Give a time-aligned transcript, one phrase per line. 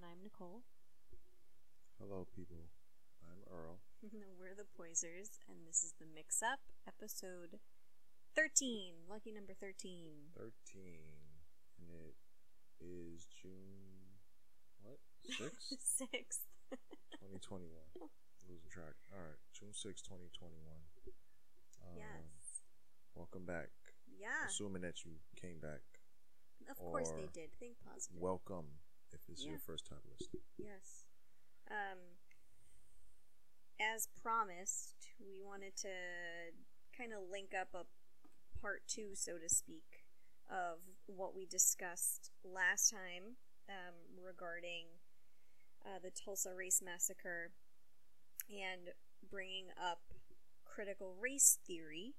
[0.00, 0.64] I'm Nicole.
[2.00, 2.72] Hello, people.
[3.20, 3.84] I'm Earl.
[4.40, 7.60] We're the Poisers, and this is the Mix Up, episode
[8.34, 9.04] 13.
[9.10, 10.32] Lucky number 13.
[10.40, 10.48] 13.
[11.84, 12.16] And it
[12.80, 14.16] is June,
[14.80, 15.04] what?
[15.28, 16.08] 6th?
[16.08, 16.48] 6th.
[17.20, 17.68] 2021.
[18.48, 18.96] Losing track.
[19.12, 19.40] All right.
[19.52, 20.56] June 6th, 2021.
[21.84, 22.64] Um, yes.
[23.14, 23.68] Welcome back.
[24.08, 24.48] Yeah.
[24.48, 25.84] Assuming that you came back.
[26.70, 27.52] Of course they did.
[27.60, 28.16] Think positive.
[28.16, 28.80] Welcome
[29.12, 29.60] if it's your Yeah.
[29.66, 30.42] first time listening.
[30.56, 31.06] Yes.
[31.70, 31.98] Um,
[33.80, 35.88] as promised, we wanted to
[36.96, 37.86] kind of link up a
[38.60, 40.04] part two, so to speak,
[40.48, 43.36] of what we discussed last time
[43.68, 44.86] um, regarding
[45.84, 47.52] uh, the Tulsa Race Massacre
[48.50, 48.90] and
[49.30, 50.00] bringing up
[50.64, 52.14] critical race theory.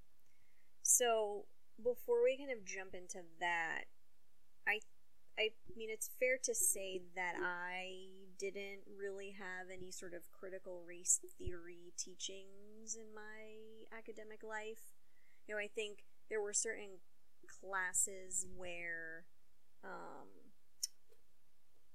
[0.82, 1.46] So,
[1.82, 3.86] before we kind of jump into that,
[4.68, 4.80] I
[5.38, 7.94] I mean, it's fair to say that I
[8.38, 14.94] didn't really have any sort of critical race theory teachings in my academic life.
[15.48, 17.00] You know, I think there were certain
[17.48, 19.26] classes where
[19.84, 20.28] um,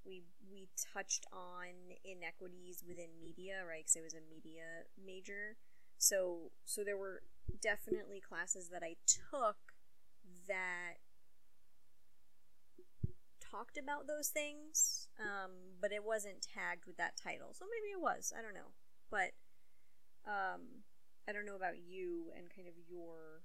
[0.04, 3.84] we we touched on inequities within media, right?
[3.84, 5.56] Because I was a media major,
[5.98, 7.22] so so there were
[7.60, 9.56] definitely classes that I took
[10.48, 10.98] that
[13.50, 17.54] talked about those things, um, but it wasn't tagged with that title.
[17.54, 18.32] So maybe it was.
[18.36, 18.72] I don't know.
[19.10, 19.32] But
[20.26, 20.82] um,
[21.28, 23.42] I don't know about you and kind of your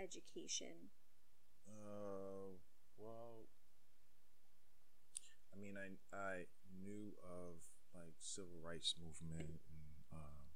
[0.00, 0.90] education.
[1.66, 2.56] Uh,
[2.96, 3.46] well,
[5.54, 6.46] I mean, I I
[6.80, 7.60] knew of
[7.94, 10.46] like civil rights movement, and um,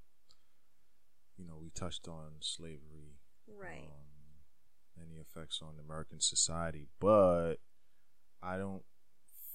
[1.36, 3.82] you know, we touched on slavery, Right.
[3.88, 7.56] um, and the effects on American society, but
[8.42, 8.82] I don't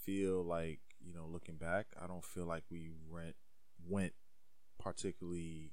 [0.06, 3.36] feel like you know, looking back, I don't feel like we went
[3.88, 4.14] went
[4.80, 5.72] particularly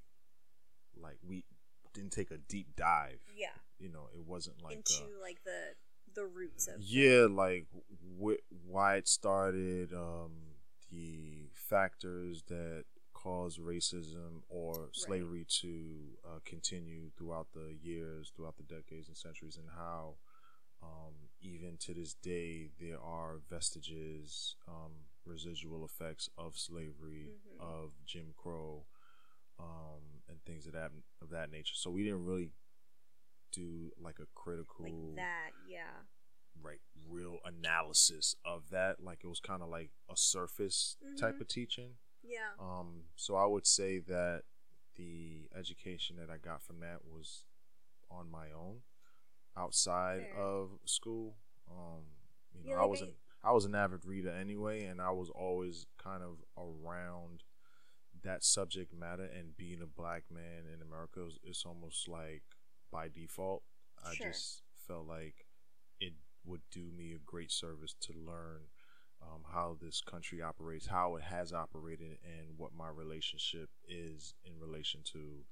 [0.97, 1.45] like we
[1.93, 3.21] didn't take a deep dive.
[3.37, 3.49] yeah.
[3.79, 5.75] You know, it wasn't like Into uh, like the
[6.15, 7.67] the roots of yeah like
[8.23, 10.31] wh- why it started um
[10.93, 18.63] the factors that cause racism or slavery to uh, continue throughout the years throughout the
[18.63, 20.15] decades and centuries and how
[20.85, 24.93] um, even to this day there are vestiges um,
[25.25, 27.61] residual effects of slavery Mhm.
[27.61, 28.85] of jim crow
[29.59, 30.91] um, and things of that
[31.23, 32.51] of that nature so we didn't really
[33.53, 35.51] do like a critical like that.
[35.67, 36.03] Yeah.
[36.63, 41.41] right real analysis of that like it was kind of like a surface type Mhm.
[41.41, 41.91] of teaching
[42.23, 42.55] Yeah.
[42.59, 44.45] um so i would say that
[44.97, 47.45] the education that i got from that was
[48.11, 48.83] on my own
[49.57, 50.43] outside Fair.
[50.43, 51.35] of school
[51.71, 52.03] um
[52.65, 53.03] you know i was
[53.45, 57.43] I- was an avid reader anyway and i was always kind of around
[58.23, 62.43] that subject matter and being a black man in america is it's almost like
[62.91, 63.63] by default
[64.05, 64.29] i Sure.
[64.29, 65.47] just felt like
[66.01, 66.15] it
[66.45, 68.63] would do me a great service to learn
[69.23, 74.53] um, how this country operates, how it has operated, and what my relationship is in
[74.61, 75.45] relation to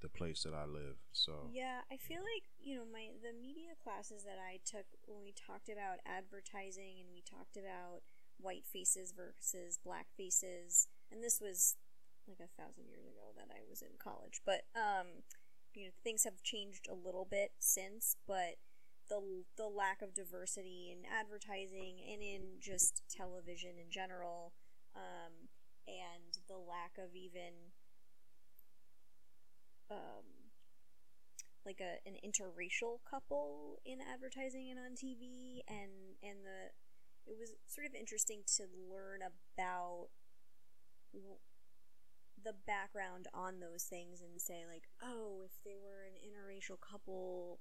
[0.00, 0.96] the place that I live.
[1.12, 5.22] So Yeah, I feel like you know my the media classes that I took when
[5.22, 8.02] we talked about advertising and we talked about
[8.40, 11.76] white faces versus black faces, and this was
[12.28, 14.40] like a thousand years ago that I was in college.
[14.44, 15.24] But um,
[15.74, 18.56] you know things have changed a little bit since, but
[19.08, 24.52] the the lack of diversity in advertising and in just television in general,
[24.96, 25.50] um,
[25.86, 27.74] and the lack of even
[29.90, 30.24] um,
[31.64, 36.72] like a an interracial couple in advertising and on TV and and the
[37.30, 40.08] it was sort of interesting to learn about
[41.12, 41.38] w-
[42.42, 47.60] the background on those things and say like oh if they were an interracial couple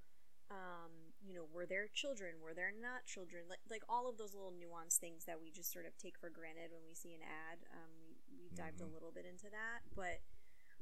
[0.49, 4.33] um, you know were there children were there not children like, like all of those
[4.33, 7.21] little nuanced things that we just sort of take for granted when we see an
[7.21, 8.93] ad um, we, we dived a Mhm.
[8.93, 10.23] little bit into that but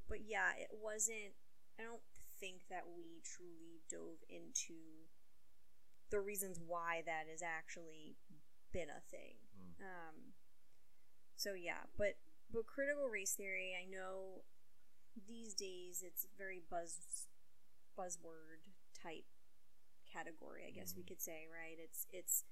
[0.10, 1.34] but yeah it wasn't
[1.80, 2.02] i don't
[2.40, 4.76] think that we truly dove into
[6.10, 8.16] the reasons why that has actually
[8.72, 9.82] been a thing Mm.
[9.86, 10.16] um,
[11.36, 12.18] so yeah but
[12.52, 14.44] but critical race theory i know
[15.28, 17.26] these days it's very buzz
[17.98, 18.62] buzzword
[18.94, 19.26] type
[20.12, 21.08] category i guess we Mhm.
[21.08, 22.44] could say right it's it's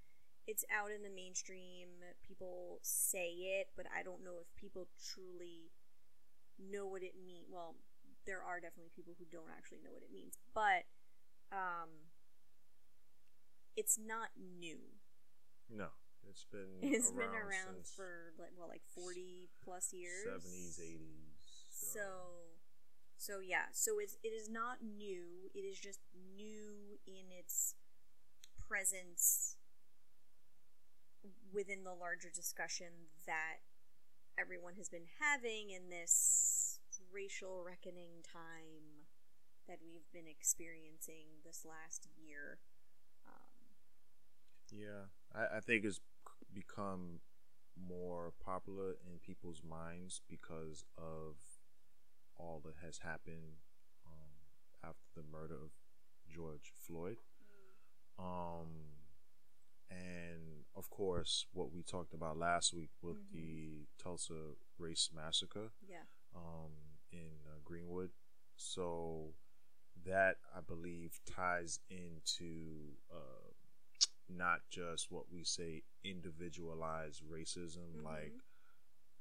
[0.47, 1.89] it's out in the mainstream
[2.21, 5.71] people say it but i don't know if people truly
[6.59, 7.75] know what it means well
[8.25, 10.85] there are definitely people who don't actually know what it means but
[11.51, 12.09] um
[13.75, 14.79] it's not new
[15.69, 15.87] no,
[16.29, 20.23] It's been It's around been around for like well, like forty plus years.
[20.23, 21.33] seventies, eighties.
[21.71, 22.01] So,
[23.17, 23.73] so yeah.
[23.73, 25.49] So it's it is not new.
[25.55, 25.99] It is just
[26.35, 27.73] new in its
[28.67, 29.57] presence
[31.51, 33.65] within the larger discussion that
[34.39, 36.79] everyone has been having in this
[37.13, 39.07] racial reckoning time
[39.67, 42.59] that we've been experiencing this last year.
[43.27, 43.65] Um,
[44.71, 45.99] Yeah, I, I think it's
[46.53, 47.19] become
[47.77, 51.35] more popular in people's minds because of
[52.37, 53.59] all that has happened
[54.05, 54.35] um,
[54.83, 55.71] after the murder of
[56.29, 57.17] George Floyd.
[58.19, 58.94] Um,
[59.95, 63.31] and of course, what we talked about last week with Mhm.
[63.33, 66.03] the Tulsa race massacre yeah.
[66.35, 66.71] um,
[67.11, 68.11] in uh, Greenwood.
[68.57, 69.33] So
[70.05, 73.51] that I believe ties into uh,
[74.29, 78.03] not just what we say individualized racism, Mhm.
[78.03, 78.33] like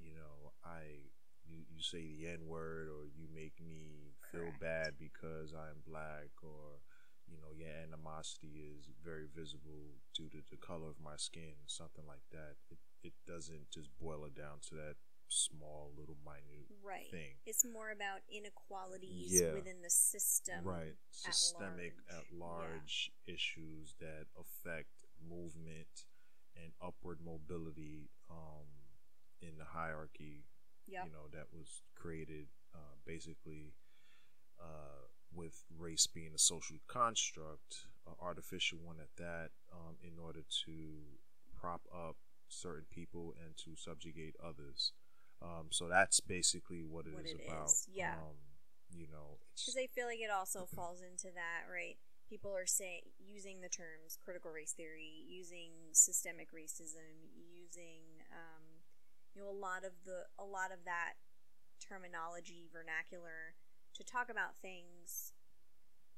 [0.01, 1.11] you know, I
[1.47, 4.61] you, you say the N word or you make me feel Correct.
[4.61, 6.81] bad because I'm black or
[7.29, 12.05] you know your animosity is very visible due to the color of my skin, something
[12.07, 12.57] like that.
[12.71, 14.97] It it doesn't just boil it down to that
[15.29, 17.11] small little minute Right.
[17.11, 17.37] thing.
[17.47, 19.53] It's more about inequalities Yeah.
[19.53, 20.65] within the system.
[20.65, 22.19] right systemic large.
[22.19, 22.39] at Yeah.
[22.39, 26.07] large issues that affect movement
[26.57, 28.67] and upward mobility um,
[29.41, 30.45] in the hierarchy
[30.87, 31.07] Yep.
[31.07, 33.75] you know that was created uh, basically
[34.61, 40.41] uh, with race being a social construct an artificial one at that um, in order
[40.67, 40.73] to
[41.59, 42.17] prop up
[42.49, 44.93] certain people and to subjugate others
[45.45, 48.17] um, so that's basically what it What is it about is, yeah.
[48.17, 48.41] um,
[48.93, 52.01] you know Because I feel like it also falls into that, right?
[52.29, 58.65] People are saying using the terms critical race theory, using systemic racism, using um,
[59.35, 61.21] you know a lot of the a lot of that
[61.83, 63.53] terminology vernacular
[63.95, 65.33] to talk about things,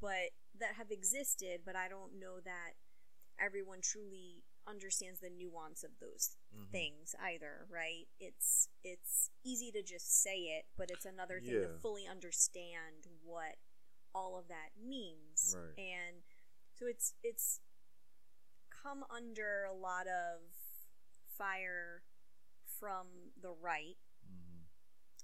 [0.01, 2.75] but that have existed, but I don't know that
[3.39, 6.71] everyone truly understands the nuance of those Mhm.
[6.71, 8.09] things either, right?
[8.19, 13.59] It's it's easy to just say it, but it's another thing to fully understand what
[14.15, 15.55] all of that means.
[15.57, 15.79] Right.
[15.79, 16.23] And
[16.75, 17.61] so it's it's
[18.71, 20.41] come under a lot of
[21.37, 22.03] fire
[22.79, 23.07] from
[23.41, 23.97] the right.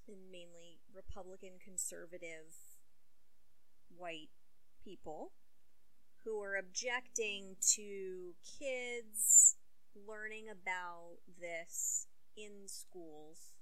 [0.09, 2.55] And mainly Republican conservative
[3.97, 4.31] white
[4.83, 5.33] people
[6.25, 9.57] who are objecting to kids
[9.95, 12.07] learning about this
[12.37, 13.53] in schools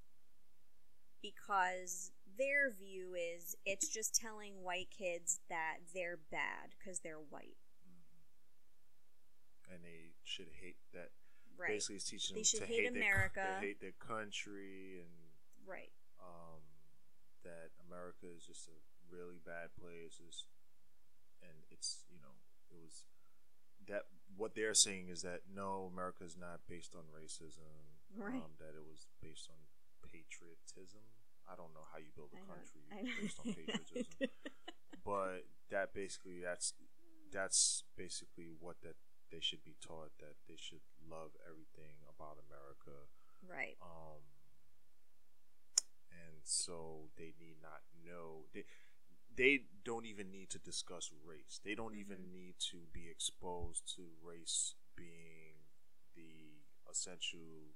[1.22, 7.56] because their view is it's just telling white kids that they're bad because they're white.
[7.86, 9.74] Mm-hmm.
[9.74, 11.10] and they should hate that
[11.58, 11.68] Right.
[11.72, 13.46] basically it's teaching They them should to hate hate America.
[13.60, 15.10] they hate their country and
[15.66, 15.92] Right.
[16.20, 16.62] Um,
[17.42, 18.78] that America is just a
[19.08, 20.20] really bad place.
[20.20, 20.46] Is
[21.42, 22.36] and it's you know
[22.70, 23.04] it was
[23.88, 24.06] that
[24.36, 27.98] what they're saying is that no, America is not based on racism.
[28.14, 28.42] Right.
[28.42, 29.58] Um, that it was based on
[30.02, 31.06] patriotism.
[31.46, 34.30] I don't know how you build a country based on patriotism,
[35.02, 36.74] but that basically that's
[37.32, 38.98] that's basically what that
[39.30, 43.06] they should be taught that they should love everything about America
[43.46, 43.78] right.
[43.78, 44.22] um,
[46.50, 48.64] so they need not know they
[49.36, 51.60] they don't even need to discuss race.
[51.64, 52.32] They don't even Mhm.
[52.32, 55.54] need to be exposed to race being
[56.14, 57.70] the essential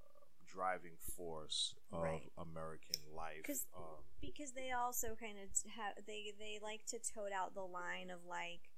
[0.00, 2.32] uh, driving force of Right.
[2.36, 3.44] American life.
[3.44, 7.64] 'Cause- Um, because they also kind of have they they like to tote out the
[7.66, 8.68] line of like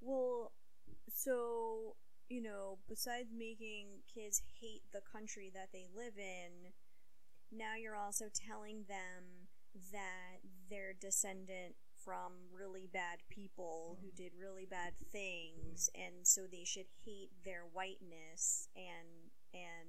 [0.00, 0.52] well
[1.08, 1.96] so
[2.28, 6.72] you know besides making kids hate the country that they live in
[7.56, 9.48] now you're also telling them
[9.92, 16.64] that they're descendant from really bad people who did really bad things and so they
[16.64, 19.88] should hate their whiteness and and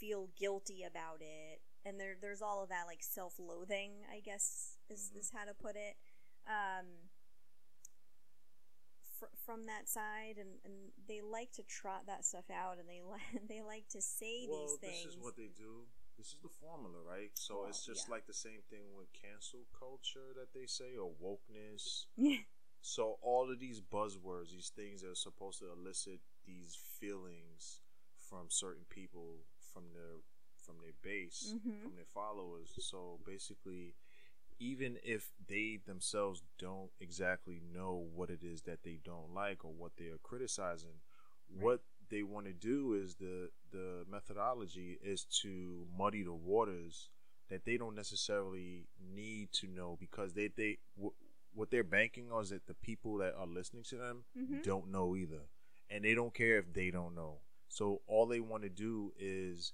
[0.00, 5.10] feel guilty about it and there there's all of that like self-loathing i guess is,
[5.14, 5.20] Mhm.
[5.20, 5.96] is how to put it
[6.46, 6.86] um
[9.18, 10.74] fr- from that side and, and
[11.08, 14.60] they like to trot that stuff out and they like they like to say well,
[14.60, 15.84] these things this is what they do.
[16.16, 17.30] This is the formula, right?
[17.34, 18.14] So Well, it's just yeah.
[18.14, 22.06] like the same thing with cancel culture that they say, or wokeness.
[22.16, 22.38] yeah
[22.80, 27.80] So all of these buzzwords, these things that are supposed to elicit these feelings
[28.18, 30.16] from certain people, from their
[30.64, 31.82] from their base, Mhm.
[31.82, 32.74] from their followers.
[32.80, 33.94] So basically,
[34.58, 39.72] even if they themselves don't exactly know what it is that they don't like or
[39.72, 41.00] what they are criticizing,
[41.50, 41.62] Right.
[41.62, 47.08] what they want to do is the the methodology is to muddy the waters
[47.48, 51.14] that they don't necessarily need to know because they they w-
[51.54, 54.62] what they're banking on is that the people that are listening to them Mhm.
[54.62, 55.42] don't know either,
[55.90, 57.40] and they don't care if they don't know.
[57.68, 59.72] So all they want to do is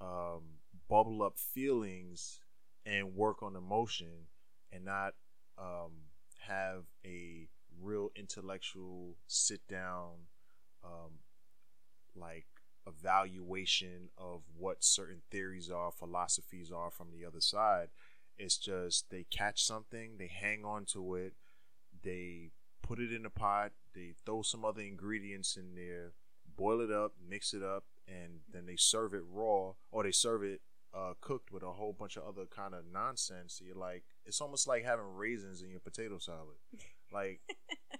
[0.00, 0.42] um,
[0.88, 2.40] bubble up feelings
[2.86, 4.26] and work on emotion,
[4.72, 5.14] and not
[5.58, 5.92] um,
[6.40, 7.48] have a
[7.80, 10.12] real intellectual sit down,
[10.84, 11.18] um,
[12.16, 12.46] like
[12.86, 17.88] evaluation of what certain theories are, philosophies are from the other side.
[18.38, 21.34] It's just they catch something, they hang on to it,
[22.02, 22.50] they
[22.82, 26.12] put it in a pot, they throw some other ingredients in there,
[26.56, 30.42] boil it up, mix it up, and then they serve it raw or they serve
[30.42, 30.60] it
[30.92, 33.54] uh, cooked with a whole bunch of other kind of nonsense.
[33.54, 36.56] So you're like, it's almost like having raisins in your potato salad.
[37.12, 37.40] Like,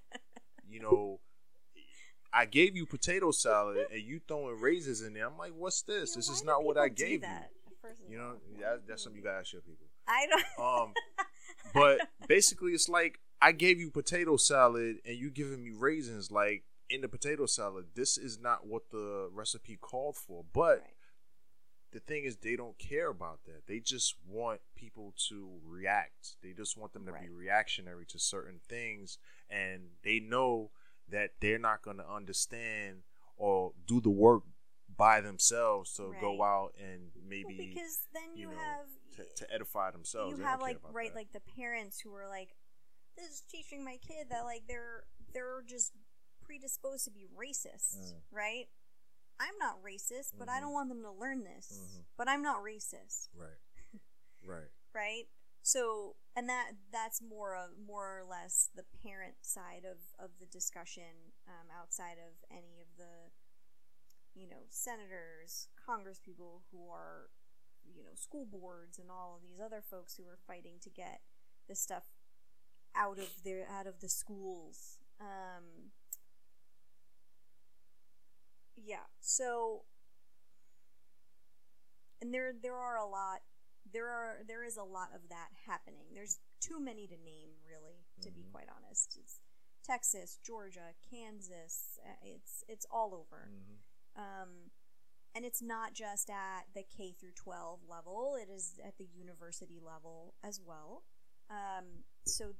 [0.68, 1.20] you know,
[2.32, 5.26] I gave you potato salad and you throwing raisins in there.
[5.26, 6.10] I'm like, what's this?
[6.12, 7.50] Yeah, this is not what I gave that,
[8.08, 8.12] you.
[8.12, 9.86] You know, that, that's something you gotta ask your people.
[10.06, 10.44] I don't.
[10.60, 10.92] Um,
[11.74, 16.30] but basically, it's like I gave you potato salad and you giving me raisins.
[16.30, 20.44] Like in the potato salad, this is not what the recipe called for.
[20.52, 20.94] But Right.
[21.92, 23.66] the thing is, they don't care about that.
[23.66, 26.36] They just want people to react.
[26.42, 29.18] They just want them to be reactionary to certain things,
[29.48, 30.70] and they know
[31.10, 33.02] that they're not going to understand
[33.36, 34.42] or do the work
[34.96, 38.86] by themselves to go out and Well, maybe because then you, you know, have
[39.16, 40.30] to, to edify themselves.
[40.32, 41.16] you They have like right that.
[41.16, 42.54] like the parents who are like
[43.16, 45.92] this is teaching my kid that like they're they're just
[46.44, 48.14] predisposed to be racist Mm.
[48.32, 48.68] right
[49.38, 50.60] i'm not racist but i Mhm.
[50.62, 52.04] don't want them to learn this Mhm.
[52.16, 53.60] but i'm not racist right,
[54.44, 54.70] right.
[54.92, 55.28] right
[55.62, 60.46] so and that that's more of more or less the parent side of of the
[60.46, 63.30] discussion um, outside of any of the
[64.34, 67.30] you know senators congress people who are
[67.94, 71.20] you know school boards and all of these other folks who are fighting to get
[71.68, 72.04] this stuff
[72.94, 74.98] out of their out of the schools.
[75.20, 75.90] Um
[78.76, 79.82] yeah so
[82.20, 83.40] and there there are a lot
[83.92, 88.04] there are there is a lot of that happening there's too many to name really
[88.20, 88.52] to be Mhm.
[88.52, 89.40] quite honest it's
[89.82, 94.20] texas georgia kansas uh, it's it's all over Mm-hmm.
[94.22, 94.70] um,
[95.34, 99.78] and it's not just at the K through 12 level, it is at the university
[99.80, 101.04] level as well.
[101.48, 102.56] Um, so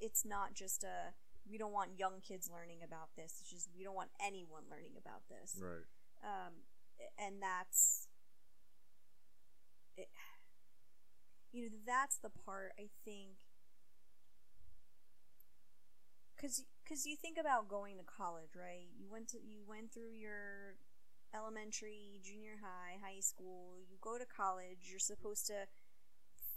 [0.00, 1.14] it's not just a
[1.48, 3.38] we don't want young kids learning about this.
[3.40, 5.56] It's just we don't want anyone learning about this.
[5.62, 5.86] Right.
[6.24, 6.54] Um,
[7.18, 8.08] and that's
[9.96, 10.08] it,
[11.56, 13.40] you know that's the part I think
[16.36, 18.88] because because you think about going to college, right?
[18.98, 20.76] You went to you went through your
[21.34, 23.78] elementary, junior high, high school.
[23.88, 24.88] You go to college.
[24.88, 25.66] You're supposed to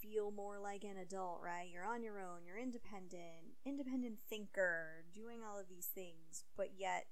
[0.01, 1.70] feel more like an adult, right?
[1.72, 2.46] You're on your own.
[2.46, 6.44] You're independent, independent thinker, doing all of these things.
[6.56, 7.08] But yet,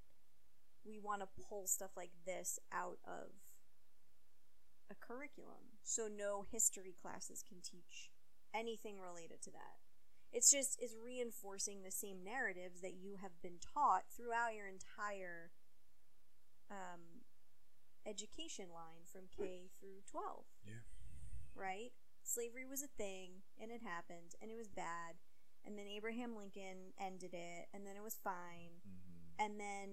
[0.84, 3.32] we want to pull stuff like this out of
[4.90, 8.10] a curriculum, so no history classes can teach
[8.54, 9.78] anything related to that.
[10.32, 15.50] It's just is reinforcing the same narratives that you have been taught throughout your entire
[16.70, 17.24] um,
[18.06, 20.44] education line from K through 12.
[20.66, 20.84] Yeah.
[21.54, 21.92] Right?
[22.22, 25.16] Slavery was a thing, and it happened, and it was bad.
[25.64, 28.84] And then Abraham Lincoln ended it, and then it was fine.
[28.84, 29.44] Mm-hmm.
[29.44, 29.88] And then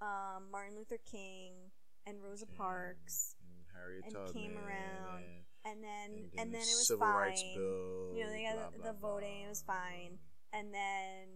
[0.00, 1.70] um, Martin Luther King
[2.06, 3.34] and Rosa Parks,
[3.74, 5.22] Harriet and Tubman came around,
[5.64, 7.16] and, and then and and, the then it was Civil fine.
[7.16, 10.18] Rights Bill, You know, they got blah, the, blah, the voting, it was fine.
[10.52, 11.28] And then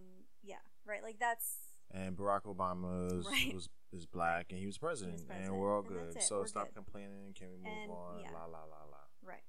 [0.43, 1.57] yeah, right, like that's
[1.91, 3.53] And Barack Obama is, Right.
[3.53, 6.15] was is black, and he was president, president, and we're all good.
[6.15, 6.75] it, So we're stop good.
[6.75, 7.33] complaining.
[7.33, 8.19] Can we move And, on?
[8.21, 8.31] yeah.
[8.31, 9.01] La la la la.
[9.23, 9.41] right.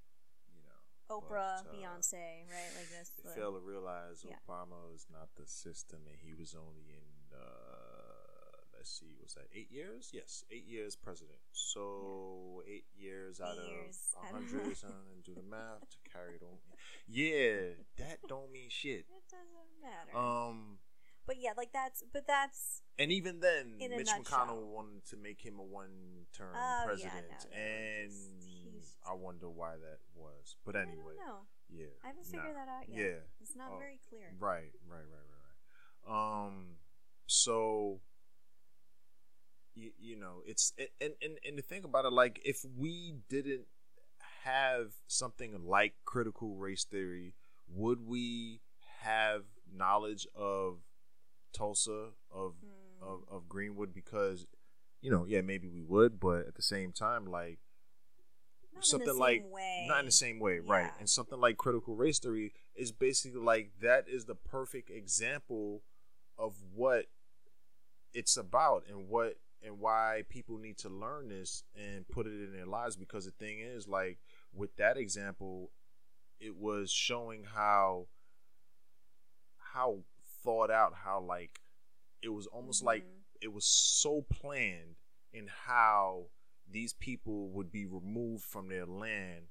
[0.56, 0.80] You know,
[1.20, 2.72] Oprah, But, uh, Beyonce, right?
[2.74, 3.10] Like this.
[3.20, 4.36] They the- fail to realize yeah.
[4.48, 7.36] Obama is not the system, and he was only in.
[7.36, 7.89] Uh,
[8.80, 10.08] let's see, was that eight years?
[10.12, 11.38] Yes, eight years president.
[11.52, 16.42] So eight years out Eight years of- hundred, and do the math to carry it
[16.42, 16.56] on.
[17.06, 19.04] Yeah, that don't mean shit.
[19.04, 20.16] It doesn't matter.
[20.16, 20.78] Um,
[21.26, 24.08] but yeah, like that's but that's and even then, Mitch.
[24.08, 28.10] McConnell wanted to make him a one-term Oh, yeah, president, no, no, and
[28.40, 30.56] he's- I wonder why that was.
[30.64, 31.38] But I anyway, don't know.
[31.68, 32.38] yeah, I haven't nah.
[32.38, 32.98] figured that out yet.
[32.98, 34.34] Yeah, It's not Oh, very clear.
[34.38, 36.46] Right, right, right, right, right.
[36.46, 36.76] Um,
[37.26, 38.00] so
[39.74, 43.66] you, you know, it's and, and and to think about it, like if we didn't
[44.44, 47.34] have something like critical race theory,
[47.68, 48.60] would we
[49.00, 50.78] have knowledge of
[51.52, 53.02] Tulsa of Hmm.
[53.02, 54.46] of, of Greenwood because
[55.00, 57.58] you know, yeah, maybe we would, but at the same time, like
[58.74, 59.86] Not something like way.
[59.88, 60.90] not in the same way, right?
[60.98, 65.82] And something like critical race theory is basically like that is the perfect example
[66.38, 67.06] of what
[68.12, 72.52] it's about and what and why people need to learn this and put it in
[72.52, 74.18] their lives because the thing is like
[74.54, 75.70] with that example
[76.40, 78.06] it was showing how
[79.72, 79.98] how
[80.42, 81.60] thought out how like
[82.22, 83.22] it was almost like Mhm.
[83.42, 84.96] it was so planned
[85.32, 86.30] in how
[86.68, 89.48] these people would be removed from their land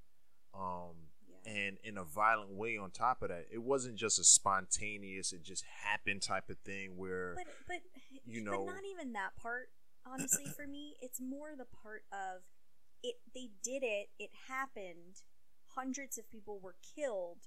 [0.54, 1.51] um Yeah.
[1.54, 5.44] and in a violent way on top of that it wasn't just a spontaneous it
[5.44, 7.82] just happened type of thing where But but
[8.25, 9.70] you but know- not even that part.
[10.12, 12.42] Honestly, for me, it's more the part of
[13.04, 13.16] it.
[13.34, 14.10] They did it.
[14.18, 15.22] It happened.
[15.75, 17.39] Hundreds of people were killed,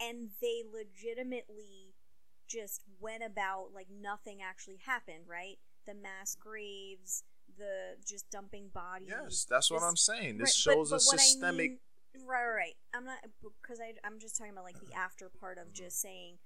[0.00, 1.94] and they legitimately
[2.48, 5.24] just went about like nothing actually happened.
[5.28, 5.58] Right?
[5.86, 7.24] The mass graves,
[7.58, 9.08] the just dumping bodies.
[9.10, 12.26] yes that's what this- i'm saying this Right, shows but a what I systemic mean-
[12.26, 12.76] right, right, right.
[12.94, 13.18] I'm not
[13.62, 16.38] because I I'm just talking about like the after part of just saying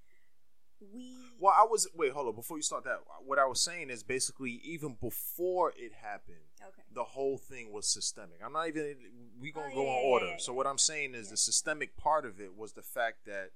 [0.94, 1.14] we.
[1.38, 4.02] well i was wait hold on before you start that what i was saying is
[4.02, 6.82] basically even before it happened okay.
[6.94, 8.38] the whole thing was systemic.
[8.44, 8.96] I'm not even
[9.40, 10.26] we gonna Oh, go yeah, in yeah, order.
[10.26, 10.66] yeah, so what.
[10.66, 11.49] I'm saying is Yeah, the yeah.
[11.50, 13.50] systemic part of it was the fact that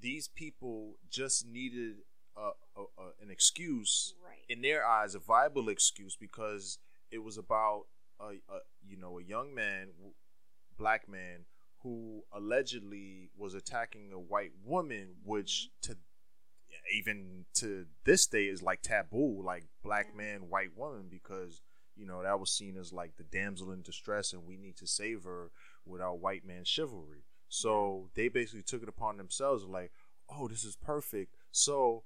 [0.00, 1.96] these people just needed
[2.36, 4.44] a, a, a, an excuse Right.
[4.48, 6.78] in their eyes, a viable excuse because
[7.10, 7.86] it was about
[8.20, 9.88] a, a you know a young man,
[10.76, 11.46] black man
[11.82, 15.92] who allegedly was attacking a white woman, which Mm-hmm.
[15.92, 15.98] to
[16.94, 21.62] even to this day is like taboo, like black man, white woman, because
[21.96, 24.86] you know that was seen as like the damsel in distress, and we need to
[24.86, 25.50] save her
[25.84, 27.24] with our white man chivalry.
[27.48, 29.90] So they basically took it upon themselves, like,
[30.28, 31.34] oh, this is perfect.
[31.50, 32.04] So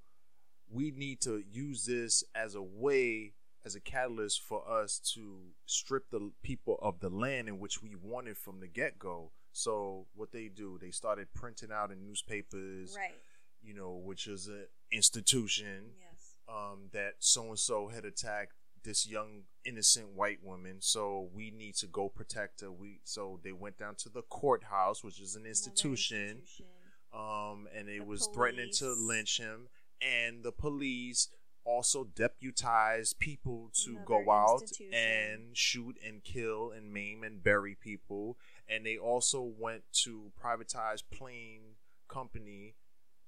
[0.69, 3.33] we need to use this as a way,
[3.65, 7.95] as a catalyst for us to strip the people of the land in which we
[7.95, 9.31] wanted from the get go.
[9.51, 13.13] So what they do, they started printing out in newspapers, Right.
[13.63, 16.35] You know, which is an institution Yes.
[16.47, 20.77] um, that so and so had attacked this young innocent white woman.
[20.81, 22.71] So we need to go protect her.
[22.71, 26.65] We so they went down to the courthouse, which is an institution, institution.
[27.13, 29.69] um, and it The was threatening to lynch him.
[30.01, 31.29] And the police
[31.65, 37.73] also deputized people to Another go out and shoot and kill and maim and bury
[37.73, 38.37] people.
[38.67, 41.75] And they also went to privatized plane
[42.09, 42.75] company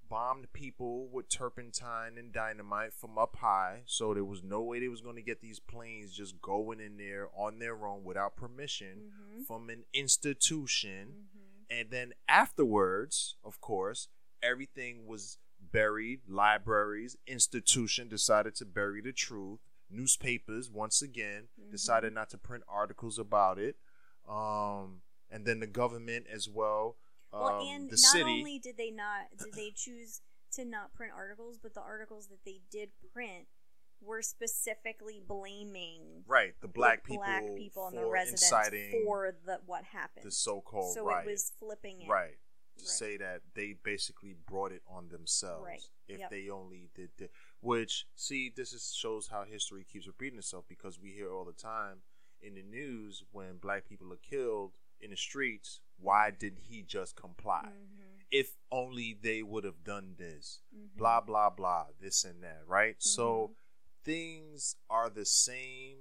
[0.09, 3.81] bombed people with turpentine and dynamite from up high.
[3.85, 6.97] So there was no way they was going to get these planes just going in
[6.97, 9.45] there on their own without permission Mhm.
[9.45, 11.27] from an institution.
[11.35, 11.65] Mhm.
[11.69, 14.07] And then afterwards, of course,
[14.41, 16.21] everything was buried.
[16.27, 19.59] Libraries, institution decided to bury the truth.
[19.89, 21.71] Newspapers, once again, Mhm.
[21.71, 23.77] decided not to print articles about it.
[24.27, 26.97] Um, and then the government as well.
[27.35, 28.31] Um, Well, and the not city.
[28.39, 30.21] only did they not did they choose
[30.53, 33.47] to not print articles, but the articles that they did print
[34.01, 38.49] were specifically blaming right, the black the people, black people and the residents
[39.05, 40.25] for the what happened.
[40.25, 41.25] the so-called so riot.
[41.27, 42.07] it was flipping it.
[42.09, 42.37] right
[42.77, 42.87] to Right.
[42.89, 45.89] say that they basically brought it on themselves Right.
[46.09, 46.29] if Yep.
[46.29, 47.29] they only did the,
[47.61, 51.53] which see this is, shows how history keeps repeating itself because we hear all the
[51.53, 52.03] time
[52.41, 57.15] in the news when black people are killed in the streets why didn't he just
[57.15, 58.23] comply Mhm.
[58.31, 60.97] if only they would have done this Mhm.
[60.97, 63.55] blah blah blah this and that right so Mhm.
[64.03, 65.97] things are the same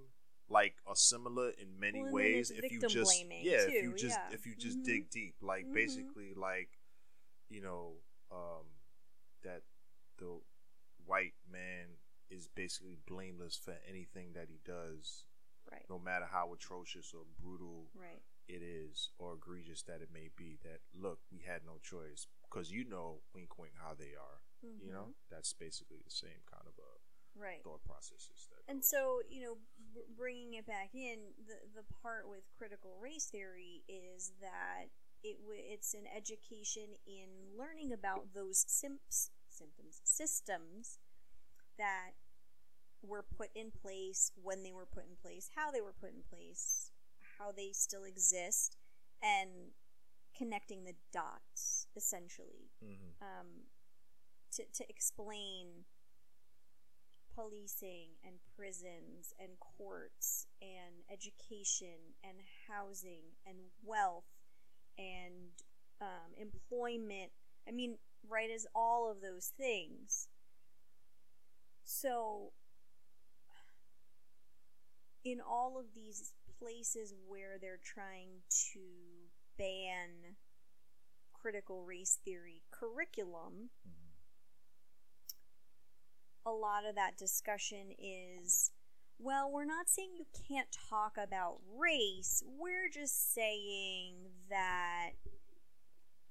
[0.48, 4.30] like or similar in many Well, ways if you just yeah if you just yeah.
[4.32, 4.84] if you just Mhm.
[4.84, 5.74] dig deep like Mhm.
[5.74, 6.78] basically like
[7.48, 8.66] you know um
[9.42, 9.62] that
[10.16, 10.40] the
[11.04, 11.98] white man
[12.30, 15.24] is basically blameless for anything that he does
[15.70, 15.88] Right.
[15.88, 18.22] no matter how atrocious or brutal Right.
[18.48, 22.70] It is or egregious that it may be that look we had no choice because
[22.70, 24.40] you know wink wink how they are
[24.80, 25.14] you know Mhm.
[25.30, 26.92] that's basically the same kind of a
[27.36, 27.62] Right.
[27.62, 29.56] thought processes that And so, you know,
[29.94, 34.86] b- bringing it back in, the the part with critical race theory is that
[35.22, 40.98] it w- it's an education in learning about those simps, symptoms systems
[41.78, 42.12] that
[43.02, 46.22] were put in place when they were put in place, how they were put in
[46.22, 46.83] place,
[47.38, 48.76] how they still exist,
[49.22, 49.72] and
[50.36, 53.14] connecting the dots essentially Mhm.
[53.22, 53.46] um,
[54.52, 55.84] to, to explain
[57.34, 64.24] policing and prisons and courts and education and housing and wealth
[64.98, 65.50] and
[66.00, 67.32] um, employment.
[67.66, 70.28] I mean, right as all of those things.
[71.84, 72.52] So
[75.24, 78.80] in all of these places where they're trying to
[79.58, 80.36] ban
[81.32, 84.10] critical race theory curriculum, mm-hmm.
[86.46, 88.70] a lot of that discussion is
[89.18, 92.42] well, we're not saying you can't talk about race.
[92.46, 94.14] We're just saying
[94.50, 95.10] that,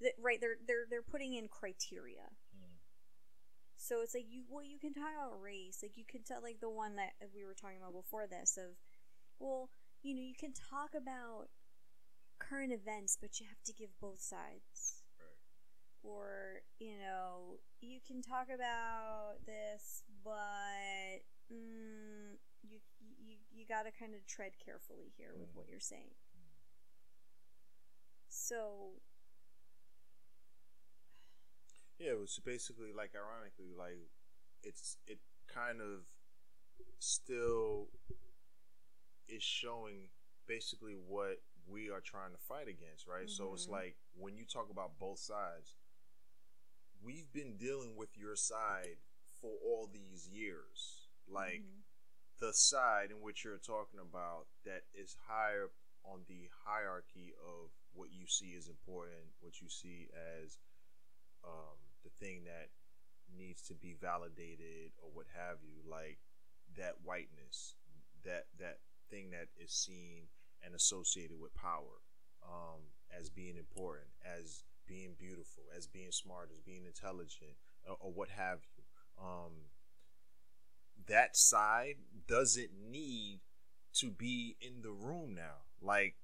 [0.01, 2.27] that right they're they're they're putting in criteria.
[2.55, 2.75] Mm-hmm.
[3.77, 6.59] So it's like you well you can talk about race like you can tell like
[6.59, 8.75] the one that we were talking about before this of
[9.39, 9.69] well
[10.03, 11.47] you know you can talk about
[12.37, 15.01] current events but you have to give both sides.
[16.03, 22.79] Or you know you can talk about this but mm, you
[23.23, 26.11] you you got to kind of tread carefully here with what you're saying.
[28.29, 28.99] So
[31.97, 34.11] Yeah, it was basically like ironically like
[34.61, 36.03] it's it kind of
[36.99, 37.87] still
[39.27, 40.09] is showing
[40.47, 43.29] basically what we are trying to fight against, right?
[43.29, 43.71] So it's Mhm.
[43.71, 45.75] like when you talk about both sides,
[47.01, 48.97] we've been dealing with your side
[49.41, 51.07] for all these years.
[51.27, 51.83] Like mhm.
[52.39, 55.71] the side in which you're talking about that is higher
[56.03, 60.09] on the hierarchy of what you see as important, what you see
[60.41, 60.57] as
[61.43, 62.69] um, the thing that
[63.35, 66.19] needs to be validated or what have you, like
[66.75, 67.75] that whiteness,
[68.23, 68.79] that that
[69.13, 70.23] thing that is seen
[70.63, 72.01] and associated with power
[72.43, 72.81] um,
[73.17, 77.51] as being important, as being beautiful, as being smart, as being intelligent,
[77.87, 78.83] or, or what have you.
[79.23, 79.51] Um,
[81.07, 81.95] that side
[82.27, 83.41] doesn't need
[83.95, 85.63] to be in the room now.
[85.81, 86.15] Like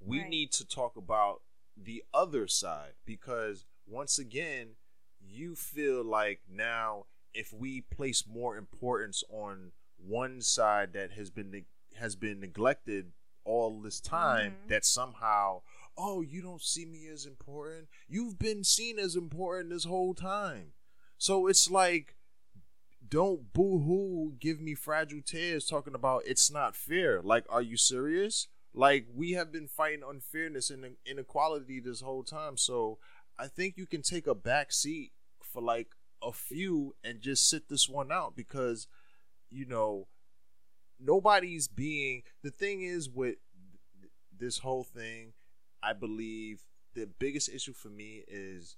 [0.00, 0.28] we Right.
[0.28, 1.42] need to talk about
[1.76, 4.76] the other side because once again,
[5.20, 11.50] you feel like now if we place more importance on one side that has been
[11.98, 13.12] has been neglected
[13.44, 14.68] all this time Mhm.
[14.68, 15.62] that somehow
[15.96, 17.88] oh you don't see me as important.
[18.08, 20.72] You've been seen as important this whole time.
[21.16, 22.14] So it's like
[23.08, 27.22] don't boo-hoo give me fragile tears talking about it's not fair.
[27.22, 28.48] Like are you serious?
[28.74, 32.56] Like we have been fighting unfairness and inequality this whole time.
[32.56, 32.98] So
[33.40, 35.88] i think you can take a back seat for like
[36.20, 38.88] a few and just sit this one out because
[39.50, 40.08] you know
[41.00, 43.36] nobody's being the thing is with
[44.38, 45.32] this whole thing
[45.82, 46.62] i believe
[46.94, 48.76] the biggest issue for me is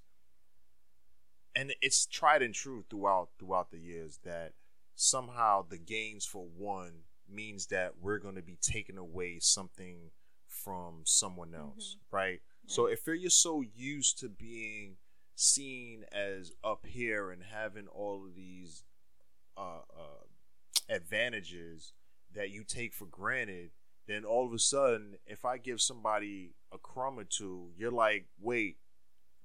[1.56, 4.52] and it's tried and true throughout throughout the years that
[4.94, 6.92] somehow the gains for one
[7.32, 10.10] means that we're going to be taking away something
[10.46, 12.40] from someone else right?
[12.66, 14.96] So if you're you're so used to being
[15.34, 18.84] seen as up here and having all of these
[19.56, 20.24] uh, uh,
[20.88, 21.94] advantages
[22.34, 23.70] that you take for granted,
[24.06, 28.26] then all of a sudden, if I give somebody a crumb or two, you're like,
[28.40, 28.76] wait,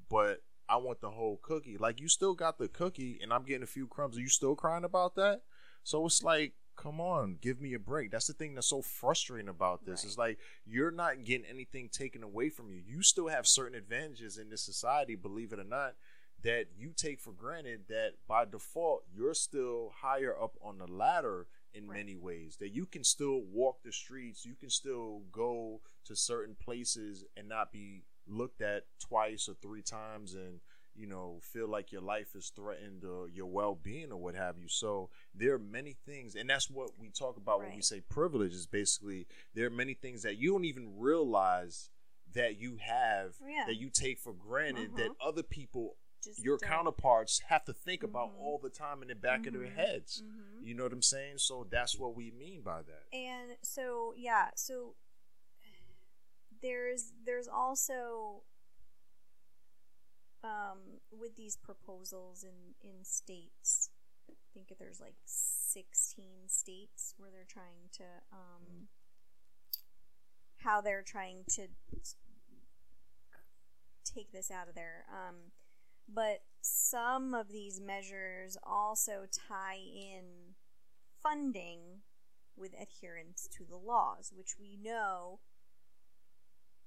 [0.10, 1.78] but I want the whole cookie.
[1.78, 4.18] Like you still got the cookie, and I'm getting a few crumbs.
[4.18, 5.42] Are you still crying about that?
[5.84, 8.12] So it's like, come on, give me a break.
[8.12, 10.04] That's the thing that's so frustrating about this.
[10.04, 10.06] Right.
[10.06, 12.82] It's like you're not getting anything taken away from you.
[12.86, 15.94] You still have certain advantages in this society, believe it or not,
[16.44, 21.48] that you take for granted that by default you're still higher up on the ladder
[21.76, 21.98] in Right.
[21.98, 22.58] many ways.
[22.58, 27.48] That you can still walk the streets, you can still go to certain places and
[27.48, 30.62] not be looked at twice or three times and
[30.96, 34.68] you know feel like your life is threatened or your well-being or what have you
[34.68, 38.54] so there are many things and that's what we talk about when we say privilege
[38.54, 41.90] is basically there are many things that you don't even realize
[42.34, 43.66] that you have yeah.
[43.68, 45.16] that you take for granted that Mhm.
[45.22, 48.40] other people Just your don't- counterparts have to think about Mhm.
[48.40, 49.76] all the time in the back of their Mhm.
[49.76, 50.64] heads Mhm.
[50.64, 54.52] you know what i'm saying so that's what we mean by that And so yeah,
[54.56, 54.96] so
[56.62, 58.44] there's there's also
[60.44, 63.90] um with these proposals in in states
[64.30, 68.88] I think there's like 16 states where they're trying to um
[70.58, 71.68] how they're trying to
[74.04, 75.52] take this out of there um
[76.08, 80.56] but some of these measures also tie in
[81.22, 82.02] funding
[82.56, 85.40] with adherence to the laws, which we know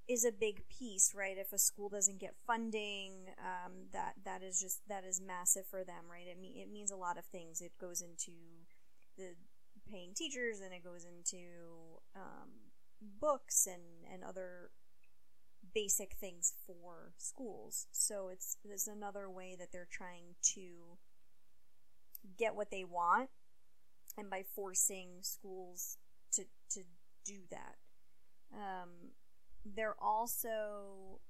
[0.08, 1.36] is a big piece, right?
[1.36, 5.84] If a school doesn't get funding, um, that that is just that is massive for
[5.84, 6.26] them, right?
[6.26, 7.60] It me- it means a lot of things.
[7.60, 8.32] It goes into
[9.18, 9.34] the
[9.90, 12.72] paying teachers, and it goes into um,
[13.20, 14.70] books and and other
[15.74, 17.86] basic things for schools.
[17.92, 20.98] So it's it's another way that they're trying to
[22.36, 23.30] get what they want
[24.16, 25.98] and by forcing schools
[26.32, 26.82] to to
[27.24, 27.76] do that.
[28.52, 29.12] Um,
[29.64, 31.20] they're also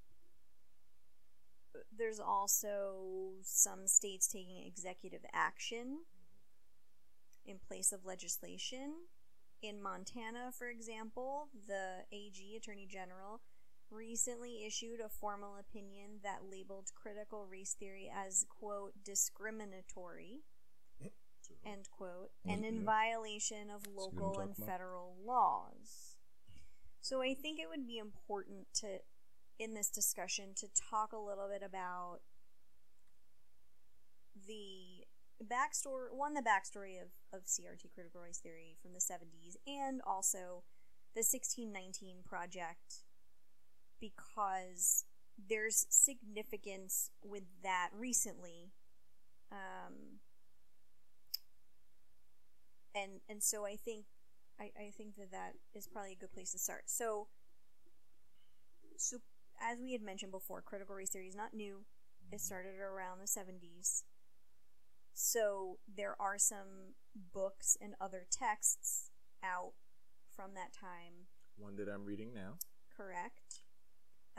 [1.96, 5.98] there's also some states taking executive action
[7.46, 8.92] in place of legislation.
[9.60, 13.40] In Montana, for example, the AG, Attorney General,
[13.90, 20.40] recently issued a formal opinion that labeled critical race theory as, quote, discriminatory,
[21.64, 26.16] end quote, and in violation of local and federal laws.
[27.01, 28.98] So I think it would be important to,
[29.59, 32.18] in this discussion, to talk a little bit about
[34.46, 35.07] the
[35.42, 40.64] backstory, one, the backstory of, of CRT, critical race theory from the 70s, and also
[41.14, 43.05] the 1619 project
[44.00, 45.04] because
[45.48, 48.72] there's significance with that recently.
[49.52, 50.20] Um,
[52.94, 54.04] and and so I think
[54.61, 56.84] I, I think that that is probably a good place to start.
[56.87, 57.28] So
[58.96, 59.18] so
[59.61, 61.84] as we had mentioned before, critical race theory is not new.
[62.30, 64.02] It started around the 70s.
[65.14, 66.94] So there are some
[67.32, 69.11] books and other texts
[69.42, 69.72] out
[70.37, 71.26] from that time.
[71.56, 72.58] One that I'm reading now.
[72.94, 73.62] Correct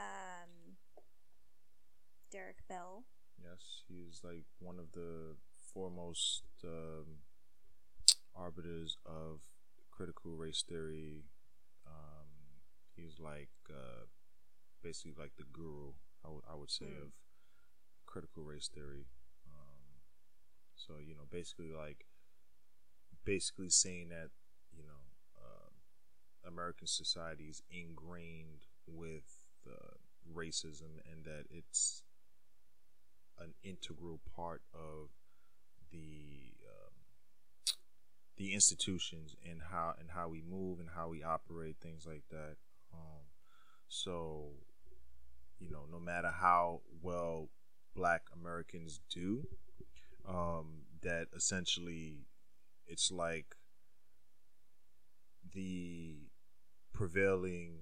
[0.00, 0.76] um,
[2.32, 3.04] Derek Bell.
[3.42, 5.36] Yes, he's like one of the
[5.72, 7.20] foremost um,
[8.34, 9.40] arbiters of
[9.90, 11.24] critical race theory.
[11.86, 12.28] Um,
[12.96, 14.06] he's like uh,
[14.82, 15.92] basically like the guru,
[16.24, 17.02] I, w- I would say, mm.
[17.02, 17.12] of
[18.06, 19.06] critical race theory.
[19.46, 20.00] Um,
[20.76, 22.06] so you know, basically like
[23.24, 24.30] basically saying that
[24.76, 25.02] you know
[25.38, 29.38] uh, American society is ingrained with
[30.34, 32.02] racism and that it's
[33.38, 35.08] an integral part of
[35.90, 36.92] the um,
[38.36, 42.56] the institutions and how and how we move and how we operate things like that.
[42.92, 43.24] Um,
[43.88, 44.50] so,
[45.58, 47.48] you know, no matter how well
[47.94, 49.46] Black Americans do,
[50.28, 52.26] um, that essentially
[52.86, 53.56] it's like
[55.54, 56.18] the
[56.92, 57.80] prevailing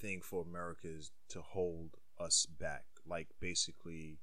[0.00, 2.84] thing for America is to hold us back.
[3.06, 4.18] Like basically,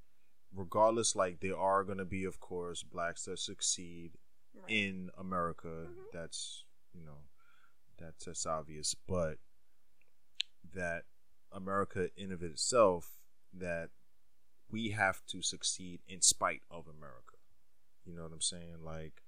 [0.54, 4.12] regardless, like there are gonna be, of course, blacks that succeed
[4.56, 4.66] right.
[4.70, 5.68] in America.
[5.68, 6.02] Mm-hmm.
[6.14, 7.20] That's you know,
[8.00, 8.96] that's that's obvious.
[9.08, 9.38] But
[10.74, 11.04] that
[11.52, 13.12] America in of itself,
[13.54, 13.90] that
[14.70, 17.38] we have to succeed in spite of America.
[18.06, 18.84] You know what I'm saying?
[18.84, 19.24] Like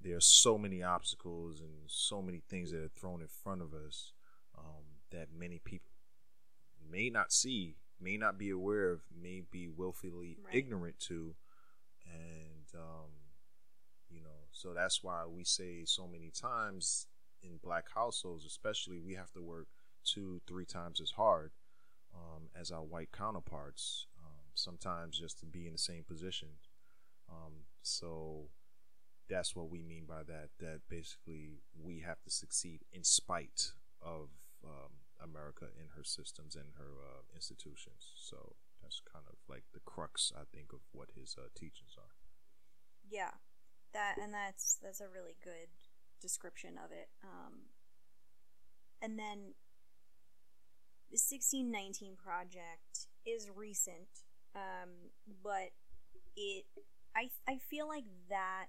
[0.00, 3.72] there are so many obstacles and so many things that are thrown in front of
[3.72, 4.12] us
[5.12, 5.92] that many people
[6.90, 10.54] may not see, may not be aware of, may be willfully right.
[10.54, 11.34] ignorant to,
[12.04, 13.10] and um,
[14.10, 17.06] you know, so that's why we say so many times
[17.42, 19.66] in black households, especially, we have to work
[20.04, 21.52] two, three times as hard
[22.14, 24.06] um, as our white counterparts.
[24.18, 26.48] Um, sometimes just to be in the same position.
[27.30, 28.48] Um, so
[29.28, 30.50] that's what we mean by that.
[30.60, 33.72] That basically we have to succeed in spite
[34.02, 34.28] of
[34.64, 34.90] um,
[35.22, 38.12] America in her systems and her uh, institutions.
[38.16, 42.14] So that's kind of like the crux, I think, of what his uh, teachings are.
[43.08, 43.38] Yeah,
[43.92, 45.70] that and that's that's a really good
[46.20, 47.08] description of it.
[47.22, 47.70] Um,
[49.00, 49.54] and then
[51.10, 55.70] the sixteen nineteen project is recent, um, but
[56.36, 56.64] it
[57.14, 58.66] I I feel like that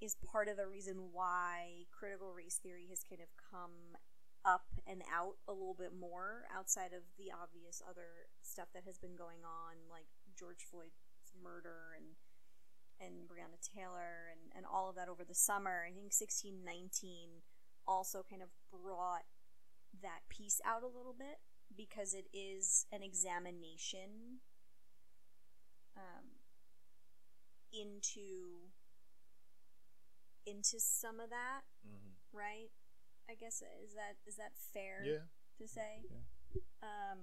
[0.00, 3.98] is part of the reason why critical race theory has kind of come
[4.44, 8.98] up and out a little bit more outside of the obvious other stuff that has
[8.98, 10.06] been going on, like
[10.38, 12.16] George Floyd's murder and
[13.00, 15.84] and Breonna Taylor and, and all of that over the summer.
[15.86, 17.46] I think 1619
[17.86, 19.22] also kind of brought
[20.02, 21.38] that piece out a little bit
[21.76, 24.40] because it is an examination
[25.96, 26.42] um,
[27.72, 28.70] into
[30.46, 32.36] into some of that, mm-hmm.
[32.36, 32.70] right?
[33.28, 35.28] I guess is that is that fair yeah.
[35.58, 36.02] to say?
[36.08, 36.60] Yeah.
[36.82, 37.18] Um,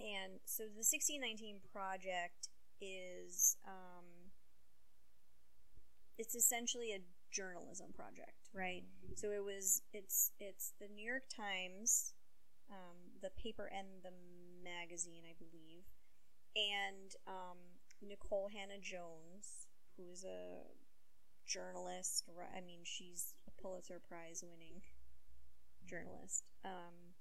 [0.00, 2.48] and so the 1619 project
[2.80, 4.32] is um,
[6.16, 8.84] it's essentially a journalism project, right?
[9.16, 12.14] So it was it's it's the New York Times,
[12.70, 14.14] um, the paper and the
[14.62, 15.84] magazine, I believe,
[16.56, 17.58] and um,
[18.04, 20.62] Nikole Hannah-Jones, who is a
[21.46, 22.24] journalist.
[22.56, 24.82] I mean, she's Pulitzer Prize winning
[25.86, 26.44] journalist.
[26.64, 27.14] Um,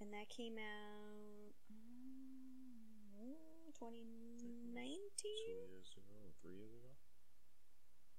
[0.00, 3.36] and that came out um,
[3.78, 5.00] 2019?
[5.16, 6.92] Two years ago, three years ago?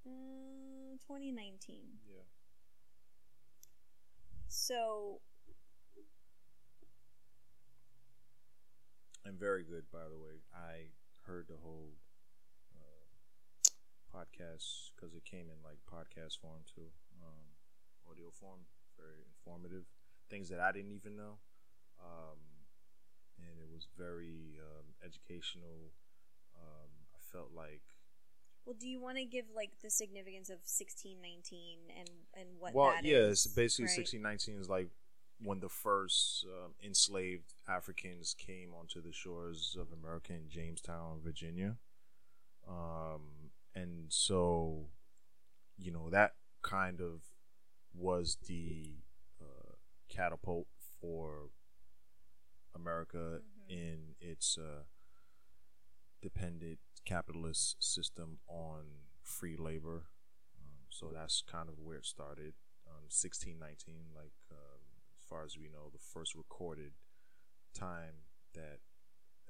[0.08, 2.00] Uh, 2019.
[2.08, 2.24] Yeah.
[4.48, 5.22] So,
[9.28, 10.40] And very good, by the way.
[10.56, 10.88] I
[11.28, 11.92] heard the whole
[14.08, 16.90] podcast because it came in like podcast form too,
[17.22, 17.48] um,
[18.10, 18.66] audio form.
[18.98, 19.86] Very informative.
[20.30, 21.38] Things that I didn't even know.
[22.02, 22.40] Um,
[23.38, 25.94] and it was very um, educational.
[26.58, 27.84] Um, I felt like
[28.68, 32.92] well, do you want to give like the significance of 1619 and and what well,
[32.92, 33.98] that yeah, is, it's basically right?
[33.98, 34.90] 1619 is like
[35.42, 41.78] when the first um, enslaved Africans came onto the shores of America in Jamestown, Virginia.
[42.68, 43.22] Um,
[43.82, 44.88] and so,
[45.78, 47.22] you know, that kind of
[47.94, 48.96] was the
[49.42, 49.74] uh,
[50.10, 50.68] catapult
[51.02, 51.50] for
[52.76, 53.70] America Mhm.
[53.70, 54.84] in its uh,
[56.22, 58.86] dependent capitalist system on
[59.24, 60.08] free labor.
[60.60, 62.54] Um, so that's kind of where it started.
[62.88, 64.82] Um, 1619, like um,
[65.20, 66.94] as far as we know, the first recorded
[67.74, 68.80] time that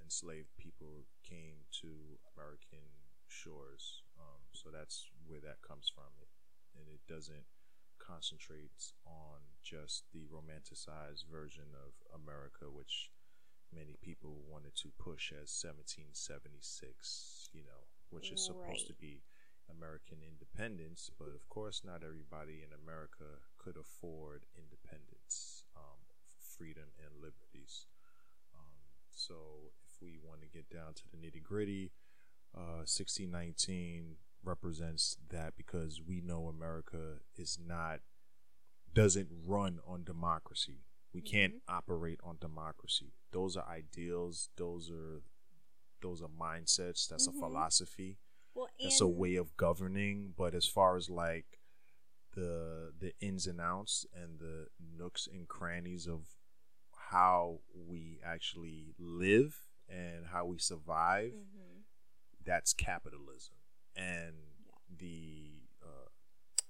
[0.02, 2.88] enslaved people came to American
[3.28, 4.04] shores.
[4.68, 6.12] So that's where that comes from.
[6.20, 6.28] It,
[6.76, 7.48] and it doesn't
[8.04, 13.08] concentrate on just the romanticized version of America, which
[13.72, 19.24] many people wanted to push as 1776, you know, which is supposed to be
[19.72, 21.08] American independence.
[21.16, 26.04] But of course, not everybody in America could afford independence, um,
[26.44, 27.88] freedom, and liberties.
[28.52, 28.84] Um,
[29.16, 31.96] so if we want to get down to the nitty gritty,
[32.52, 38.00] uh, 1619 represents that because we know America is not
[38.94, 40.86] doesn't run on democracy.
[41.14, 43.14] We can't operate on democracy.
[43.32, 44.50] Those are ideals.
[44.58, 45.22] Those are
[46.02, 47.08] those are mindsets.
[47.08, 47.36] That's Mhm.
[47.36, 48.20] a philosophy.
[48.54, 50.32] Well, That's a way of governing.
[50.32, 51.60] But as far as like
[52.34, 56.36] the the ins and outs and the nooks and crannies of
[56.96, 61.84] how we actually live and how we survive, Mhm.
[62.44, 63.56] that's capitalism.
[63.98, 64.36] And
[64.96, 65.52] the
[65.84, 66.10] uh,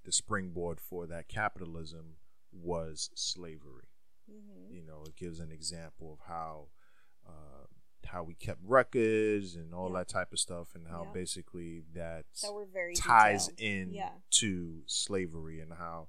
[0.04, 2.16] the springboard for that capitalism
[2.52, 3.90] was slavery.
[4.32, 4.72] Mhm.
[4.74, 6.70] You know, it gives an example of how
[7.28, 7.66] uh,
[8.06, 10.00] how we kept records and all Yeah.
[10.00, 11.12] that type of stuff, and how Yeah.
[11.12, 13.60] basically that that were very ties detailed.
[13.90, 14.14] in Yeah.
[14.40, 16.08] to slavery and how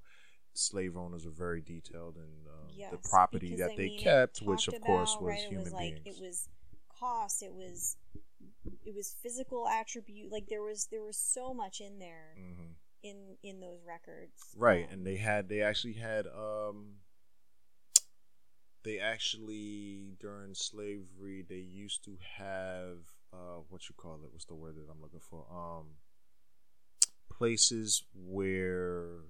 [0.53, 4.41] slave owners are very detailed in um, Yes, the property that I they mean, kept,
[4.41, 6.17] which of course was right, human it was like, beings.
[6.17, 6.49] It was
[6.89, 7.43] cost.
[7.43, 7.97] It was
[8.85, 10.31] it was physical attribute.
[10.31, 12.73] Like there was there was so much in there hmm
[13.03, 14.57] in in those records.
[14.57, 16.95] right Um, and they had they actually had um
[18.83, 22.97] they actually during slavery they used to have
[23.33, 25.87] uh what you call it what's the word that i'm looking for um
[27.29, 29.21] places where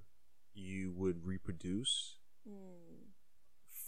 [0.53, 3.11] you would reproduce mm,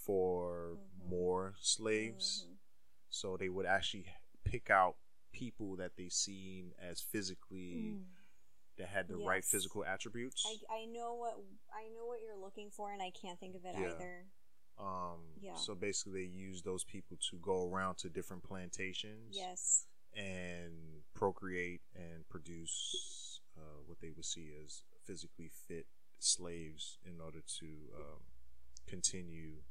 [0.05, 1.09] for Mhm.
[1.09, 2.57] more slaves mhm.
[3.09, 4.05] so they would actually
[4.45, 4.95] pick out
[5.31, 8.03] people that they seen as physically Mm.
[8.77, 11.37] that had the right physical attributes I, I know what
[11.73, 13.91] I know what you're looking for, and I can't think of it Yeah.
[13.93, 14.25] either.
[14.77, 15.55] Um, Yeah.
[15.55, 19.85] So basically, they use those people to go around to different plantations Yes.
[20.13, 25.85] and procreate and produce uh, what they would see as physically fit
[26.19, 28.21] slaves in order to um,
[28.87, 29.61] continue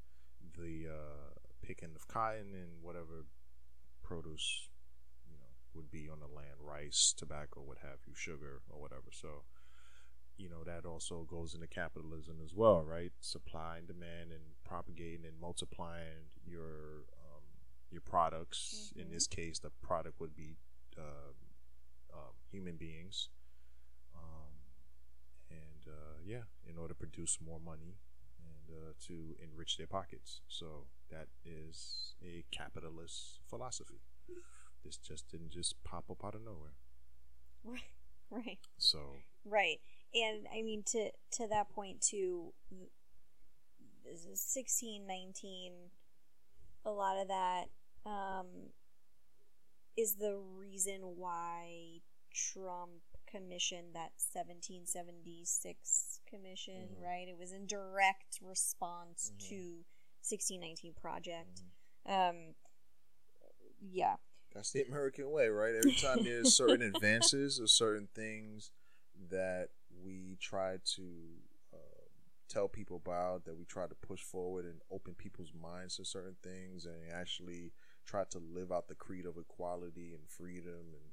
[0.56, 3.26] the uh, picking of cotton and whatever
[4.02, 4.68] produce
[5.80, 9.10] would be on the land, rice, tobacco, what have you, sugar or whatever.
[9.10, 9.44] So
[10.36, 13.12] you know that also goes into capitalism as well, right?
[13.20, 17.44] Supply and demand, and propagating and multiplying your um,
[17.90, 18.92] your products.
[18.96, 19.12] In Mhm.
[19.12, 20.56] this case, the product would be
[20.98, 21.36] um,
[22.14, 23.28] um, human beings,
[24.14, 24.52] um,
[25.50, 27.98] and uh, yeah, in order to produce more money
[28.38, 30.40] and uh, to enrich their pockets.
[30.48, 34.00] So that is a capitalist philosophy.
[34.84, 36.74] This just didn't just pop up out of nowhere.
[37.64, 37.82] Right.
[38.32, 38.60] Right.
[38.78, 39.80] So Right.
[40.14, 42.52] And I mean to to that point too
[44.04, 45.72] this 16 19
[46.84, 47.64] a lot of that
[48.06, 48.46] um
[49.96, 52.00] is the reason why
[52.32, 57.02] Trump commissioned that 1776 commission, Mhm.
[57.02, 57.28] right?
[57.28, 59.48] It was in direct response Mhm.
[59.48, 59.84] to
[60.22, 61.62] 1619 project.
[62.06, 62.12] Mhm.
[62.12, 62.54] Um
[63.80, 64.16] yeah.
[64.54, 65.74] That's the American way, right?
[65.74, 68.70] Every time there's certain advances or certain things
[69.30, 69.68] that
[70.04, 71.02] we try to
[71.72, 71.76] uh,
[72.48, 76.36] tell people about, that we try to push forward and open people's minds to certain
[76.42, 77.72] things, and actually
[78.06, 81.10] try to live out the creed of equality and freedom and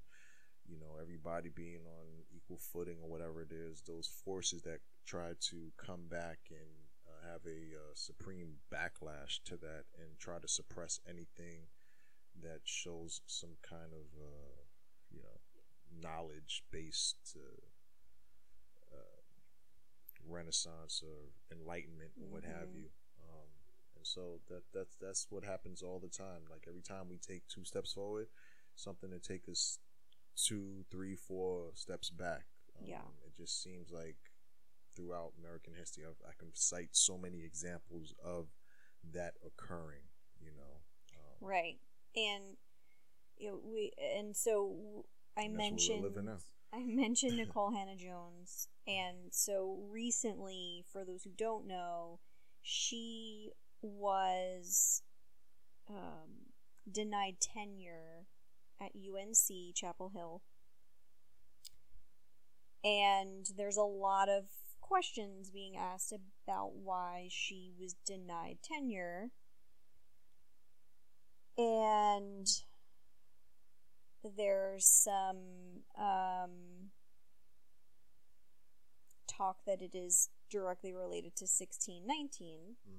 [0.67, 5.31] you know everybody being on equal footing or whatever it is those forces that try
[5.39, 10.47] to come back and uh, have a uh, supreme backlash to that and try to
[10.47, 11.67] suppress anything
[12.43, 14.61] that shows some kind of uh,
[15.11, 15.39] you know
[16.01, 17.35] knowledge based
[18.93, 18.97] uh,
[20.27, 22.73] renaissance or enlightenment or what have Mhm.
[22.73, 22.88] you
[23.29, 23.47] um,
[23.95, 27.47] and so that that's that's what happens all the time like every time we take
[27.47, 28.27] two steps forward
[28.75, 29.79] something to take us
[30.35, 32.45] two three four steps back
[32.79, 33.01] um, Yeah.
[33.25, 34.17] it just seems like
[34.95, 38.47] throughout american history I've, i can cite so many examples of
[39.13, 40.07] that occurring
[40.41, 40.81] you know
[41.15, 41.79] um, Right.
[42.18, 42.57] And
[43.38, 45.05] you know, we and so
[45.38, 46.39] I And that's what we're mentioned.
[46.74, 52.20] I mentioned Nikole Hannah-Jones and so recently for those who don't know,
[52.61, 53.51] she
[53.82, 55.03] was
[55.89, 56.51] um,
[56.89, 58.28] denied tenure
[58.82, 60.41] at UNC Chapel Hill.
[62.84, 64.45] And there's a lot of
[64.80, 69.32] questions being asked about why she was denied tenure
[71.58, 72.47] and
[74.36, 76.91] there's some um,
[79.28, 82.76] talk that it is directly related to 1619.
[82.88, 82.93] Mm.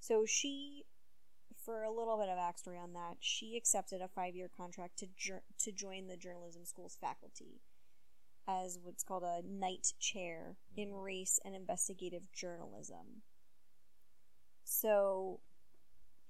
[0.00, 0.84] So she,
[1.64, 5.42] for a little bit of backstory on that, she accepted a five-year contract to jur-
[5.60, 7.60] to join the journalism school's faculty
[8.48, 13.22] as what's called a Knight Chair in Race and Investigative Journalism.
[14.64, 15.40] So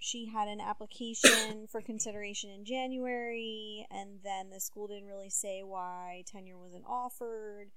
[0.01, 5.62] she had an application for consideration in January, and then the school didn't really say
[5.62, 7.70] why tenure wasn't offered.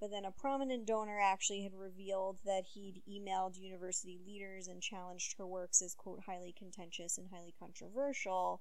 [0.00, 5.36] But then a prominent donor actually had revealed that he'd emailed university leaders and challenged
[5.38, 8.60] her works as, quote, highly contentious and highly controversial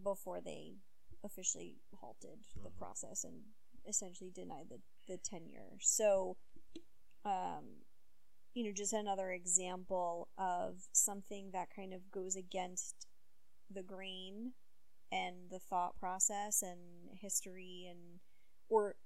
[0.00, 0.74] before they
[1.24, 2.76] officially halted the Mhm.
[2.76, 3.42] process and
[3.86, 5.78] essentially denied the, the tenure.
[5.80, 6.36] So,
[7.24, 7.84] um,
[8.58, 13.06] you know, just another example of something that kind of goes against
[13.72, 14.50] the grain
[15.12, 18.18] and the thought process and history and
[18.68, 18.96] or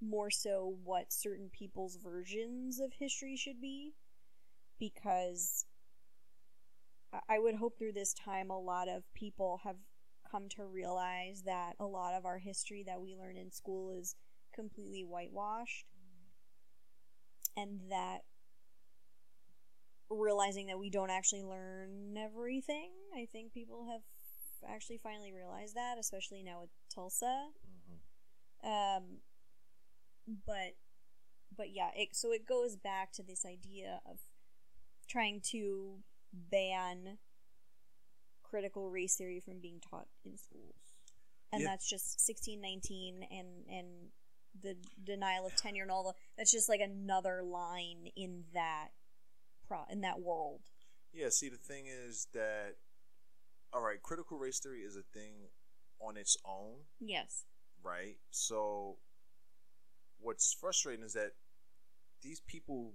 [0.00, 3.94] more so what certain people's versions of history should be.
[4.78, 5.66] Because
[7.12, 9.78] I- I would hope through this time a lot of people have
[10.30, 14.14] come to realize that a lot of our history that we learn in school is
[14.54, 15.88] completely whitewashed.
[15.88, 17.60] Mm-hmm.
[17.60, 18.22] And that
[20.10, 24.02] realizing that we don't actually learn everything i think people have
[24.68, 27.48] actually finally realized that especially now with tulsa
[28.64, 28.98] Mhm.
[28.98, 29.04] um
[30.46, 30.76] but
[31.56, 34.18] but yeah it, so it goes back to this idea of
[35.08, 36.02] trying to
[36.32, 37.18] ban
[38.42, 40.94] critical race theory from being taught in schools
[41.52, 41.68] and Yeah.
[41.68, 44.10] that's just 1619 and and
[44.62, 48.88] the denial of tenure and all the that's just like another line in that
[49.66, 50.60] pro in that world
[51.12, 52.76] Yeah, see, the thing is that,
[53.72, 55.48] all right, critical race theory is a thing
[56.00, 57.44] on its own, yes
[57.82, 58.16] right?
[58.30, 58.96] So,
[60.20, 61.32] what's frustrating is that
[62.22, 62.94] these people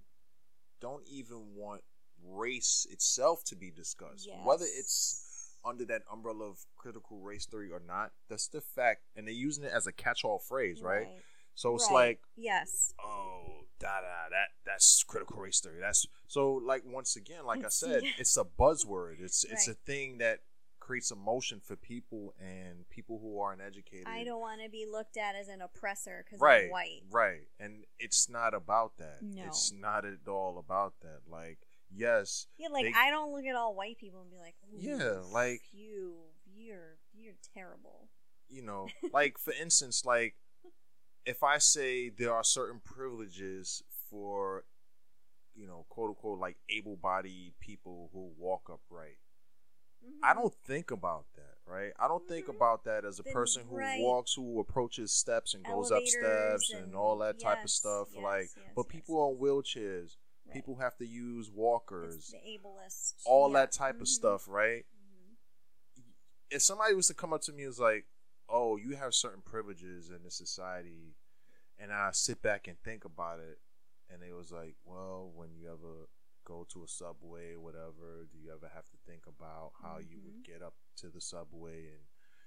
[0.82, 1.82] don't even want
[2.24, 7.82] race itself to be discussed, whether it's under that umbrella of critical race theory or
[7.86, 8.12] not.
[8.30, 11.08] That's the fact, and they're using it as a catch-all phrase, right?
[11.56, 12.18] So it's Right.
[12.18, 15.80] like yes oh da da that that's critical race theory.
[15.82, 18.12] That's so like once again like i said yeah.
[18.18, 19.16] it's a buzzword.
[19.20, 20.40] It's it's a thing that
[20.80, 24.08] creates emotion for people and people who aren't educated.
[24.08, 27.02] I don't want to be looked at as an oppressor because right i'm white.
[27.12, 29.20] right and it's not about that.
[29.22, 29.44] No.
[29.46, 31.20] it's not at all about that.
[31.30, 31.60] Like
[31.94, 35.20] yes Yeah, like They- I don't look at all white people and be like, Yeah,
[35.32, 36.16] like- you,
[36.54, 38.10] you're you're terrible.
[38.50, 40.36] you know like for instance like
[41.26, 44.64] if i say there are certain privileges for
[45.56, 49.18] you know quote unquote like able-bodied people who walk upright
[50.24, 51.92] I don't think about that, right?
[52.00, 52.56] I don't think Mhm.
[52.56, 54.02] about that as a Then, person who right.
[54.02, 58.08] walks, who approaches steps and goes up steps and, and- all that type of stuff.
[58.12, 58.92] yes, like, yes, but yes.
[58.92, 60.18] people on wheelchairs,
[60.48, 60.56] Right.
[60.56, 63.60] people have to use walkers, the ableist, all yeah.
[63.60, 64.18] that type of Mhm.
[64.20, 64.88] stuff, right?
[64.98, 65.36] Mhm.
[66.50, 68.08] If somebody was to come up to me and was like,
[68.52, 71.16] "Oh, you have certain privileges in this society,"
[71.78, 73.60] and I sit back and think about it,
[74.10, 76.10] and it was like, "Well, when you ever
[76.44, 80.20] go to a subway or whatever, do you ever have to think about how you
[80.20, 80.24] Mhm.
[80.24, 82.04] would get up to the subway and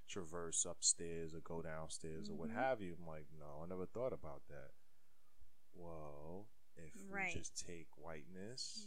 [0.09, 2.55] traverse upstairs or go downstairs or what Mhm.
[2.55, 4.72] have you?" I'm like, "No, I never thought about that."
[5.74, 7.34] Well, if Right.
[7.34, 8.86] we just take whiteness,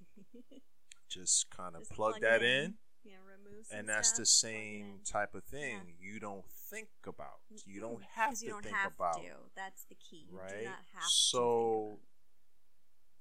[1.08, 2.42] just kind of Just plug plug that in.
[2.42, 2.74] in
[3.08, 7.40] you know, remove and that's the same type of thing you don't think about.
[7.66, 9.14] You don't have 'Cause to you don't think have about.
[9.22, 9.30] to.
[9.56, 10.26] That's the key.
[10.30, 10.58] You right?
[10.60, 11.98] do not have so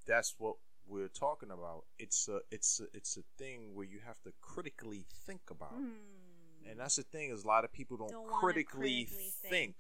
[0.05, 1.85] that's what we're talking about.
[1.99, 5.73] It's a it's a, it's a thing where you have to critically think about.
[5.73, 6.69] Hmm.
[6.69, 9.51] And that's the thing is a lot of people don't, Don't critically, critically think.
[9.51, 9.75] think.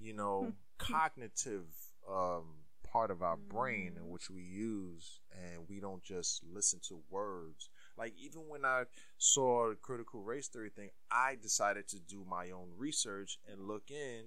[0.00, 1.66] You know, cognitive
[2.08, 2.44] um,
[2.84, 4.08] part of our brain in Mhm.
[4.08, 7.68] which we use, and we don't just listen to words.
[7.98, 8.84] Like even when I
[9.18, 13.90] saw the critical race theory thing, I decided to do my own research and look
[13.90, 14.26] in,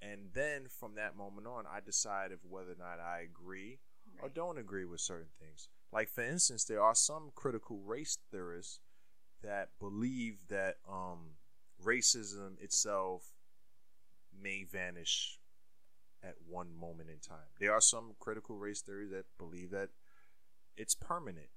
[0.00, 3.78] and then from that moment on, I decided whether or not I agree
[4.20, 5.68] or don't agree with certain things.
[5.92, 8.80] Like for instance, there are some critical race theorists
[9.42, 11.36] that believe that um,
[11.84, 13.32] racism itself
[14.40, 15.38] may vanish
[16.22, 17.50] at one moment in time.
[17.58, 19.90] There are some critical race theories that believe that
[20.76, 21.48] it's permanent,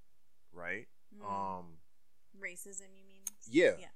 [0.51, 0.87] right?
[1.21, 1.59] Mm.
[1.59, 1.65] Um,
[2.39, 3.23] Racism, you mean?
[3.47, 3.87] yeah, Yeah.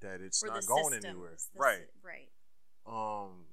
[0.00, 1.78] that it's Or not going systems, anywhere, right?
[1.78, 2.30] sy- right.
[2.86, 3.46] Um,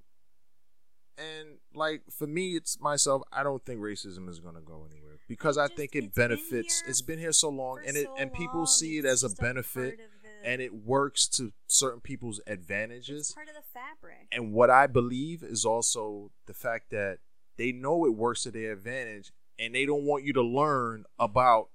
[1.17, 3.21] and like for me, it's myself.
[3.31, 6.83] I don't think racism is gonna go anywhere because I think it it's been benefits.
[6.87, 9.29] It's been here so long, and it so and people long, see it as a
[9.29, 13.31] benefit, the- and it works to certain people's it's advantages.
[13.31, 14.27] part of the fabric.
[14.31, 17.19] And what I believe is also the fact that
[17.57, 21.69] they know it works to their advantage, and they don't want you to learn about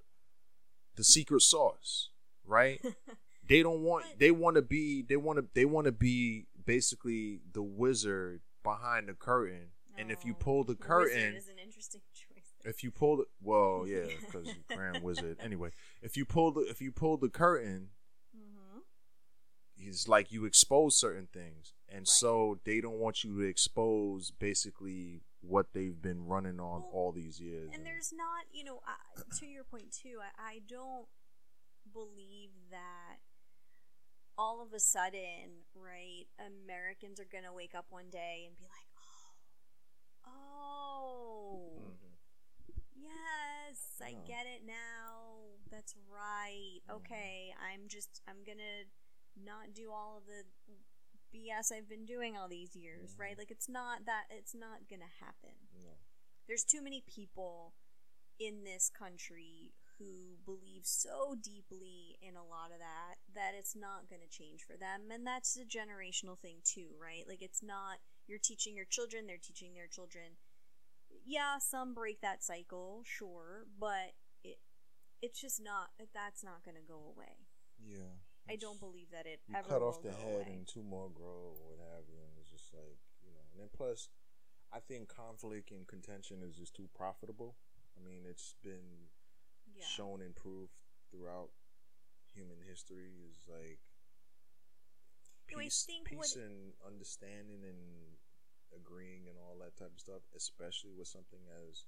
[1.00, 2.10] the secret sauce,
[2.44, 2.78] right?
[3.48, 7.40] they don't want they want to be they want to they want to be basically
[7.52, 12.44] the wizard behind the curtain and if you pull the curtain is an interesting choice.
[12.66, 14.46] if you pull the well yeah because
[14.76, 15.70] grand wizard anyway
[16.02, 17.88] if you pull the if you pull the curtain
[18.36, 18.80] Mm-hmm.
[19.78, 22.08] it's like you expose certain things and Right.
[22.08, 27.12] so they don't want you to expose basically what they've been running on Well, all
[27.12, 28.96] these years And there's not, you know, I,
[29.38, 30.18] to your point too.
[30.20, 31.06] I, I don't
[31.92, 33.18] believe that
[34.38, 36.24] all of a sudden, right?
[36.38, 38.88] Americans are gonna wake up one day and be like,
[40.26, 42.16] oh, oh, Mhm.
[42.94, 45.58] yes, I get it now.
[45.70, 46.80] That's right.
[46.88, 46.96] Mhm.
[46.96, 48.84] Okay, I'm just, I'm gonna
[49.36, 50.44] not do all of the
[51.34, 53.34] BS I've been doing all these years, right?
[53.36, 53.38] Mhm.
[53.38, 55.98] Like it's not that, it's not gonna happen No.
[56.46, 57.74] there's too many people
[58.38, 64.08] in this country who believe so deeply in a lot of that that it's not
[64.08, 67.98] going to change for them and that's a generational thing too right like it's not
[68.26, 70.38] you're teaching your children they're teaching their children
[71.26, 74.58] yeah some break that cycle sure but it
[75.20, 76.08] it's just not that.
[76.14, 77.44] that's not going to go away
[77.78, 78.16] yeah
[78.50, 80.52] i don't believe that it ever cut off the head away.
[80.52, 83.60] and two more grow or what have you and it's just like you know and
[83.60, 84.08] then plus
[84.72, 87.56] i think conflict and contention is just too profitable
[87.96, 89.08] i mean it's been
[89.74, 91.50] yeah shown and proved throughout
[92.34, 93.78] human history is like
[95.46, 98.16] peace, peace what- and understanding and
[98.74, 101.86] agreeing and all that type of stuff especially with something as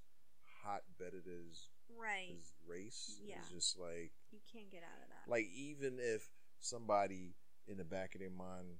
[0.63, 3.39] hot bedded as, right as race Yeah.
[3.41, 6.27] is just like you can't get out of that like even if
[6.63, 7.35] somebody
[7.67, 8.79] in the back of their mind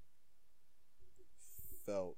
[1.86, 2.16] felt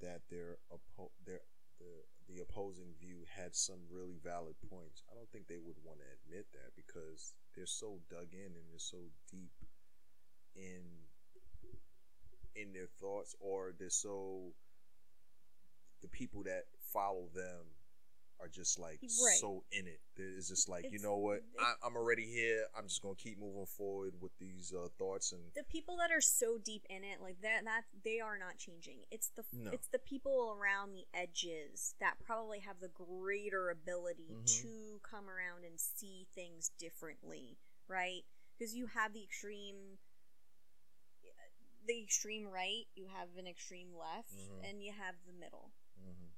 [0.00, 1.40] that their oppo- their
[1.78, 5.02] the, the opposing view had some really valid points.
[5.10, 8.64] I don't think they would want to admit that because they're so dug in and
[8.70, 8.98] they're so
[9.30, 9.52] deep
[10.54, 10.82] in
[12.56, 14.52] in their thoughts or they're so
[16.02, 17.64] the people that follow them
[18.40, 19.38] are just like Right.
[19.38, 20.00] so in it.
[20.16, 22.66] It's just like you know what, I, I'm already here.
[22.76, 26.20] I'm just gonna keep moving forward with these uh, thoughts and the people that are
[26.20, 29.70] so deep in it like that that they are not changing it's the No.
[29.72, 34.62] it's the people around the edges that probably have the greater ability Mhm.
[34.62, 38.22] to come around and see things differently right
[38.58, 39.98] because you have the extreme
[41.86, 44.68] the extreme right you have an extreme left Mhm.
[44.70, 46.30] and you have the middle Mhm.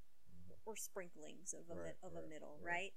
[0.64, 2.72] Or sprinklings of a Right, of a middle, right.
[2.72, 2.92] right.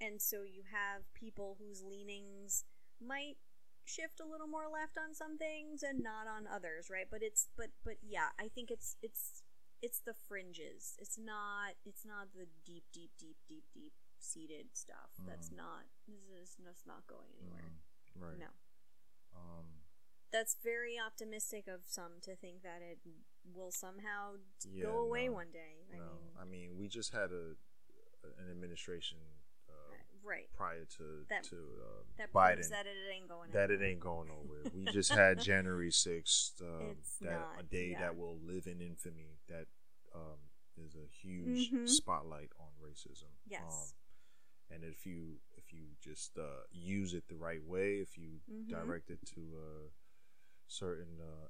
[0.00, 2.64] And so you have people whose leanings
[3.00, 3.36] might
[3.84, 7.06] shift a little more left on some things and not on others, right?
[7.10, 9.42] But it's but but yeah, I think it's it's
[9.82, 10.96] it's the fringes.
[10.98, 15.12] It's not it's not the deep deep deep deep deep seated stuff.
[15.26, 15.56] That's Mhm.
[15.56, 17.72] not this is just not going anywhere.
[18.16, 18.22] Mhm.
[18.22, 18.38] right.
[18.38, 18.48] No.
[19.34, 19.80] Um,
[20.32, 23.02] That's very optimistic of some to think that it
[23.54, 24.34] will somehow
[24.70, 25.34] Yeah, go away no.
[25.34, 25.84] one day.
[25.92, 27.54] I no, mean, I mean we just had a
[28.40, 29.18] an administration
[29.68, 29.72] uh,
[30.24, 30.48] right.
[30.56, 34.28] prior to That- to um, That Biden that it ain't going that it ain't going
[34.28, 34.64] nowhere.
[34.74, 38.00] We just had January sixth, um, that not, a day yeah.
[38.00, 39.38] that will live in infamy.
[39.48, 39.66] That
[40.14, 40.38] um,
[40.76, 41.88] is a huge Mhm.
[41.88, 43.30] spotlight on racism.
[43.46, 43.62] Yes.
[43.62, 48.40] Um, and if you if you just uh, use it the right way, if you
[48.50, 48.68] Mhm.
[48.68, 49.88] direct it to uh,
[50.66, 51.46] certain uh,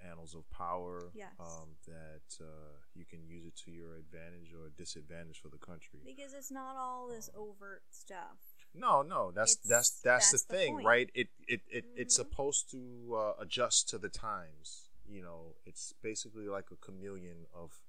[0.00, 1.32] annals of power, Yes.
[1.40, 6.00] um, that uh, you can use it to your advantage or disadvantage for the country.
[6.04, 8.38] Because it's not all this overt stuff.
[8.74, 10.86] No, no, that's It's- that's that's, that's the the thing, point.
[10.86, 11.10] right?
[11.14, 12.16] It it, it it's Mhm.
[12.24, 14.90] supposed to uh, adjust to the times.
[15.06, 17.82] You know, it's basically like a chameleon of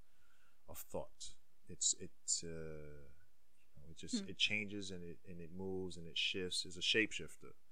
[0.68, 1.34] of thought.
[1.68, 4.30] It's it's uh, you know, it just Hmm.
[4.30, 6.66] it changes and it and it moves and it shifts.
[6.66, 7.69] It's a shapeshifter, um,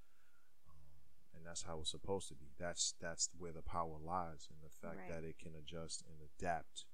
[1.47, 2.47] that's how it's supposed to be.
[2.59, 5.09] That's that's where the power lies in the fact Right.
[5.09, 6.85] that it can adjust and adapt.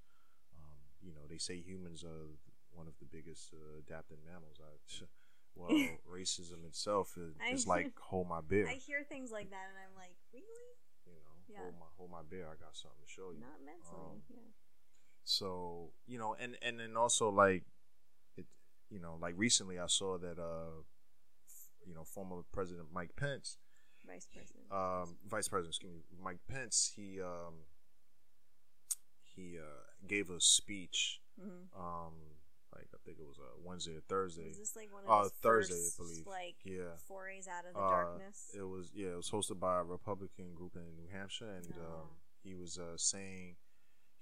[0.56, 2.28] Um, you know, they say humans are
[2.72, 4.62] one of the biggest uh, adapting mammals.
[4.62, 5.06] I,
[5.56, 5.70] well,
[6.12, 8.68] racism itself is, is like hold my beer.
[8.70, 10.46] I hear things like that and I'm like, really?
[11.06, 11.60] you know, Yeah.
[11.62, 12.46] hold my hold my beer.
[12.46, 13.42] I got something to show you.
[13.42, 14.12] Not mentally.
[14.14, 14.50] Um, yeah.
[15.24, 17.64] So you know, and and then also like
[18.38, 18.46] it,
[18.90, 20.82] you know, like recently I saw that uh,
[21.48, 23.58] f- you know, former President Mike Pence,
[24.06, 24.66] Vice President.
[24.72, 27.66] um, Vice President, excuse me, Mike Pence, he um,
[29.24, 32.14] he uh, gave a speech, hmm um,
[32.76, 34.48] like I think it was uh, Wednesday or Thursday.
[34.50, 36.28] Was this like one of Uh, Thursday, first, I believe.
[36.28, 36.96] like Yeah.
[37.08, 38.52] forays out of the Uh, darkness?
[38.56, 42.02] It was yeah, it was hosted by a Republican group in New Hampshire, and Ah.
[42.02, 42.08] um,
[42.44, 43.56] he was uh, saying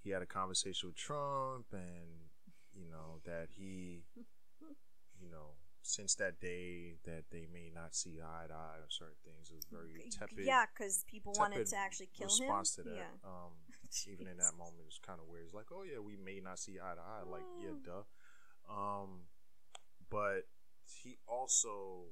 [0.03, 2.29] he had a conversation with Trump, and
[2.73, 4.03] you know that he,
[5.19, 9.15] you know, since that day that they may not see eye to eye on certain
[9.25, 10.45] things, it was very tepid.
[10.45, 12.83] yeah, because people wanted to actually kill response him.
[12.83, 12.95] to that.
[12.97, 13.13] Yeah.
[13.29, 13.51] Um,
[14.11, 15.45] even in that moment, it's kind of weird.
[15.45, 17.23] It's like, oh yeah, we may not see eye to eye.
[17.29, 17.83] Like, yeah, Mm.
[17.83, 18.71] duh.
[18.71, 19.21] Um,
[20.09, 20.47] but
[20.85, 22.05] he also,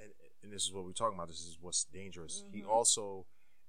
[0.00, 0.10] and
[0.42, 1.28] and this is what we're talking about.
[1.28, 2.42] This is what's dangerous.
[2.52, 2.68] He Mhm.
[2.68, 3.26] also,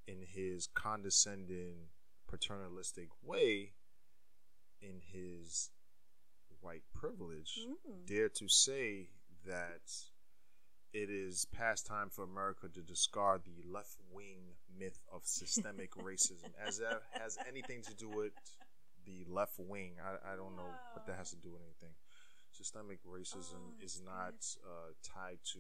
[0.07, 1.89] in his condescending,
[2.27, 3.73] paternalistic way,
[4.81, 5.71] in his
[6.61, 8.05] white privilege, Mm.
[8.05, 9.09] dare to say
[9.45, 9.81] that
[10.91, 16.51] it is past time for America to discard the left wing myth of systemic racism,
[16.59, 18.33] as that has anything to do with
[19.05, 19.95] the left wing.
[20.03, 21.95] I, I don't know what that has to do with anything.
[22.51, 24.33] Systemic racism Oh, is not
[24.65, 25.59] uh, tied to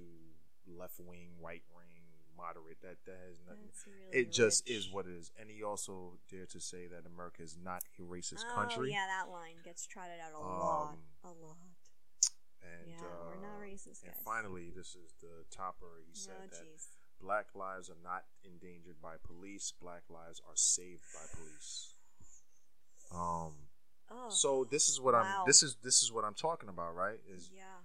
[0.67, 1.98] left wing, right wing,
[2.39, 2.79] moderate.
[2.81, 3.67] That that has nothing.
[3.85, 5.31] Really It just is what it is.
[5.39, 8.91] And he also dared to say that America is not a racist oh, country.
[8.95, 10.95] yeah, that line gets trotted out a lot.
[10.95, 11.57] Um, A lot.
[12.63, 14.23] And Yeah, uh, we're not racist, And guys.
[14.23, 15.99] finally, this is the topper.
[16.05, 16.87] He Oh, said that jeez.
[17.19, 19.71] black lives are not endangered by police.
[19.81, 21.93] Black lives are saved by police.
[23.11, 23.53] Um.
[24.11, 25.21] Oh, So this is what Wow.
[25.41, 25.47] I'm.
[25.47, 27.19] This is this is what I'm talking about, right?
[27.27, 27.79] Is yeah.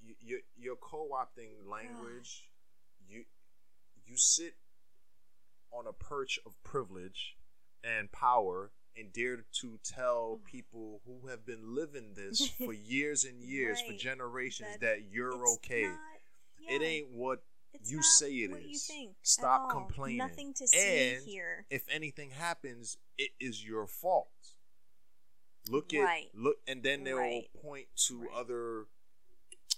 [0.00, 2.50] you, you you're co-opting language.
[3.08, 3.24] You
[4.08, 4.54] you sit
[5.72, 7.36] on a perch of privilege
[7.84, 13.40] and power and dare to tell people who have been living this for years and
[13.42, 15.82] years, for generations, That that, you're okay.
[15.84, 15.98] not-
[16.68, 18.50] It ain't what it's you say it
[18.80, 20.18] think Stop complaining.
[20.18, 21.66] Nothing to see And here.
[21.70, 24.30] if anything happens, it is your fault.
[25.68, 26.30] Look at Right.
[26.34, 27.52] look, and then they'll Right.
[27.62, 28.32] point to Right.
[28.32, 28.86] other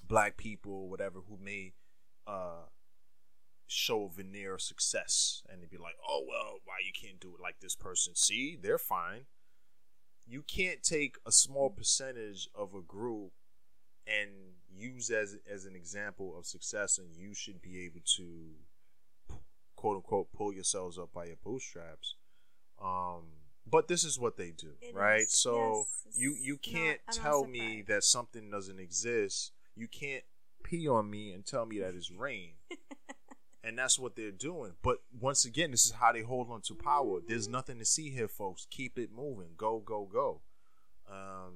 [0.04, 1.74] black people, whatever, who may
[2.26, 2.64] uh,
[3.70, 7.34] show a veneer of success, and they'd be like, "Oh well, why you can't do
[7.34, 8.14] it like this person?
[8.14, 9.26] See, they're fine."
[10.26, 13.32] You can't take a small percentage of a group
[14.06, 14.30] and
[14.68, 18.54] use as as an example of success, and you should be able to
[19.76, 22.14] quote unquote pull yourselves up by your bootstraps.
[22.82, 23.24] Um,
[23.66, 25.22] but this is what they do, It right?
[25.22, 25.32] is.
[25.32, 29.52] So Yes, you you can't tell me that something doesn't exist.
[29.76, 30.24] You can't
[30.62, 32.52] pee on me and tell me that it's rain.
[33.62, 34.72] and that's what they're doing.
[34.82, 37.20] But once again, this is how they hold on to power.
[37.26, 38.66] There's nothing to see here, folks.
[38.70, 39.50] Keep it moving.
[39.56, 40.40] Go, go, go.
[41.10, 41.54] Um,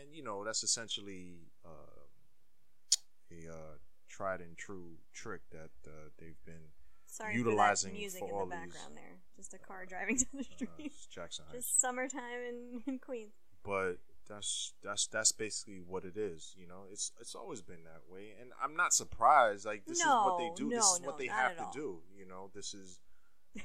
[0.00, 2.02] and you know that's essentially uh,
[3.30, 3.74] a uh,
[4.08, 6.70] tried and true trick that uh, they've been
[7.06, 9.18] Sorry utilizing for that music for in all the these, background there.
[9.36, 10.92] Just a car driving down the uh, street.
[11.10, 11.66] Jackson Heights.
[11.66, 13.32] Just summertime in, in Queens.
[13.62, 13.98] but
[14.28, 18.32] that's that's that's basically what it is you know it's it's always been that way
[18.40, 21.18] and i'm not surprised like this is what they No, do this no, is what
[21.18, 21.72] they have to all.
[21.72, 23.00] do you know this is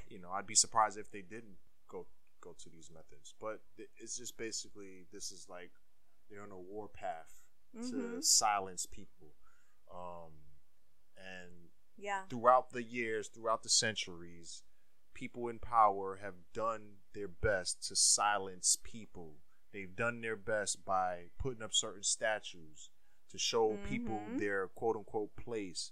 [0.10, 1.58] you know i'd be surprised if they didn't
[1.90, 2.08] go
[2.42, 3.62] go to these methods but
[3.98, 5.72] it's just basically this is like
[6.30, 7.42] they're on a war path
[7.90, 8.24] to Mhm.
[8.24, 9.34] silence people
[9.94, 10.32] um
[11.18, 12.24] and Yeah.
[12.30, 14.64] throughout the years, throughout the centuries,
[15.14, 19.38] people in power have done their best to silence people.
[19.78, 22.90] They've done their best by putting up certain statues
[23.30, 24.40] to show people Mhm.
[24.40, 25.92] their quote unquote place,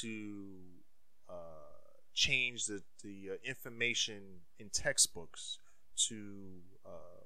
[0.00, 0.80] to
[1.28, 1.76] uh,
[2.14, 5.58] change the, the uh, information in textbooks,
[6.08, 7.24] to uh,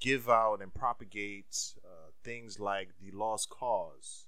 [0.00, 4.26] give out and propagate uh, things like the lost cause,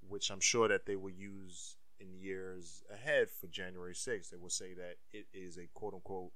[0.00, 4.30] which I'm sure that they will use in years ahead for January 6th.
[4.30, 6.32] They will say that it is a quote unquote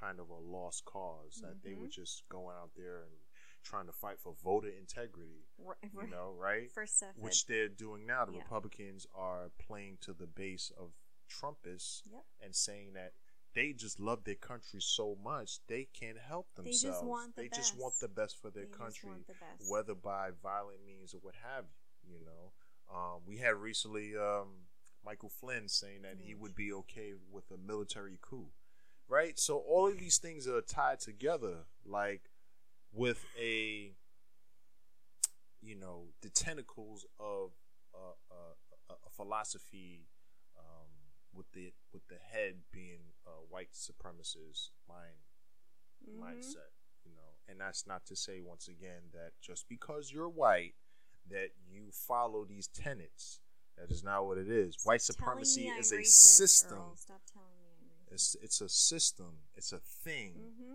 [0.00, 1.46] kind of a lost because mm-hmm.
[1.46, 2.02] that they were mm-hmm.
[2.02, 3.12] just going out there and
[3.64, 5.44] trying to fight for voter integrity.
[5.58, 6.70] Right, you know, right?
[6.72, 8.24] For stuff which they're doing now.
[8.24, 8.38] The yeah.
[8.38, 10.90] Republicans are playing to the base of
[11.28, 12.22] Trumpists yep.
[12.42, 13.12] and saying that
[13.54, 16.82] they just love their country so much they can't help themselves.
[16.82, 17.60] They just want the, they best.
[17.60, 19.34] Just want the best for their they country, the
[19.68, 21.64] whether by violent means or what have
[22.06, 22.18] you.
[22.18, 22.52] You know,
[22.94, 24.68] um, we had recently um,
[25.04, 26.24] Michael Flynn saying that mm.
[26.24, 28.50] he would be okay with a military coup,
[29.08, 29.38] right?
[29.38, 32.22] So all of these things are tied together, like
[32.92, 33.92] with a,
[35.60, 37.50] you know, the tentacles of
[37.94, 40.06] a, a, a philosophy
[41.36, 45.20] with the with the head being a white supremacist mind
[46.08, 46.24] mm-hmm.
[46.24, 46.72] mindset,
[47.04, 47.36] you know.
[47.48, 50.74] And that's not to say once again that just because you're white
[51.30, 53.40] that you follow these tenets.
[53.76, 54.78] That is not what it is.
[54.84, 56.78] White supremacy is a racist, system.
[58.10, 59.38] It's it's a system.
[59.54, 60.34] It's a thing.
[60.38, 60.74] Mm-hmm.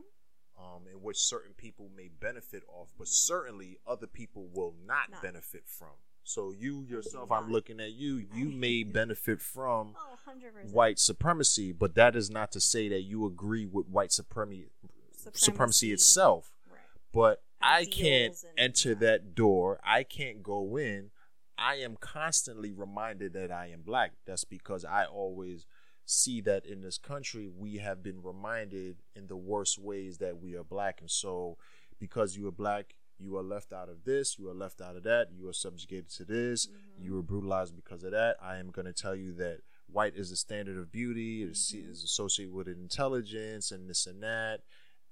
[0.60, 5.24] Um, in which certain people may benefit off, but certainly other people will not, not.
[5.24, 5.96] benefit from.
[6.24, 8.26] So you yourself, I'm looking at you.
[8.34, 10.34] You may benefit from oh,
[10.72, 14.68] white supremacy, but that is not to say that you agree with white supremacy
[15.14, 16.52] supremacy, supremacy itself.
[16.70, 16.80] Right.
[17.12, 19.80] But I can't enter that door.
[19.84, 21.12] I can't go in.
[21.58, 24.14] I am constantly reminded that I am black.
[24.26, 25.66] That's because I always
[26.06, 30.56] see that in this country we have been reminded in the worst ways that we
[30.56, 31.58] are black and so
[32.00, 35.04] because you are black you are left out of this, you are left out of
[35.04, 37.04] that, you are subjugated to this, mm-hmm.
[37.04, 38.36] you were brutalized because of that.
[38.42, 41.74] I am going to tell you that white is the standard of beauty, it is,
[41.76, 41.92] mm-hmm.
[41.92, 44.62] is associated with intelligence and this and that,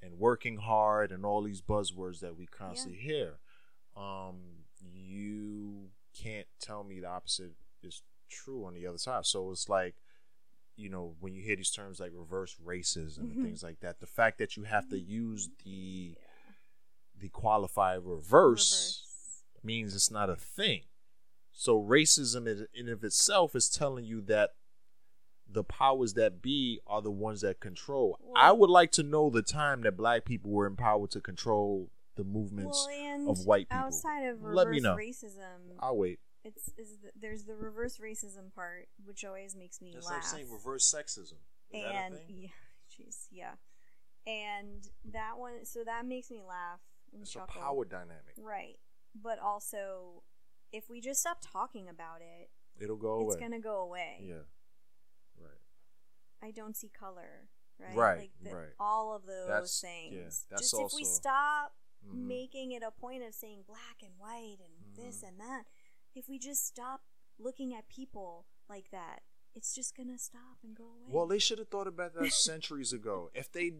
[0.01, 3.13] and working hard, and all these buzzwords that we constantly yeah.
[3.13, 3.33] hear.
[3.95, 4.37] Um,
[4.81, 7.51] you can't tell me the opposite
[7.83, 9.25] is true on the other side.
[9.25, 9.95] So it's like,
[10.79, 13.31] you know, when you hear these terms like reverse racism mm-hmm.
[13.31, 16.23] and things like that, the fact that you have to use the yeah
[17.19, 19.03] the qualifier reverse, reverse,
[19.63, 20.81] means it's not a thing.
[21.51, 24.51] So racism in of itself is telling you that
[25.51, 28.17] the powers that be are the ones that control.
[28.21, 31.89] Well, I would like to know the time that black people were empowered to control
[32.15, 33.85] the movements well, of white people.
[33.85, 34.95] Outside of reverse Let me know.
[34.95, 36.19] racism, I'll wait.
[36.43, 40.15] It's is the, there's the reverse racism part, which always makes me That's laugh.
[40.15, 41.39] like saying reverse sexism.
[41.71, 42.47] Is and yeah,
[42.91, 43.51] jeez, yeah,
[44.25, 45.65] and that one.
[45.65, 46.79] So that makes me laugh
[47.21, 47.49] it's chuckle.
[47.55, 48.35] a power dynamic.
[48.37, 48.77] Right.
[49.21, 50.23] But also,
[50.71, 52.49] if we just stop talking about it,
[52.81, 53.33] it'll go away.
[53.33, 54.17] It's gonna go away.
[54.21, 54.45] Yeah.
[55.39, 55.61] Right.
[56.43, 57.49] I don't see color.
[57.79, 57.95] Right.
[57.95, 58.19] Right.
[58.19, 58.69] Like the, right.
[58.79, 60.13] All of those that's, things.
[60.13, 60.21] Yeah,
[60.51, 61.73] that's just also, if we stop
[62.05, 62.27] mm-hmm.
[62.27, 65.05] making it a point of saying black and white and mm-hmm.
[65.05, 65.63] this and that,
[66.19, 67.01] if we just stop
[67.39, 69.21] looking at people like that,
[69.55, 71.09] it's just gonna stop and go away.
[71.09, 73.31] Well, they should have thought about that centuries ago.
[73.33, 73.71] If they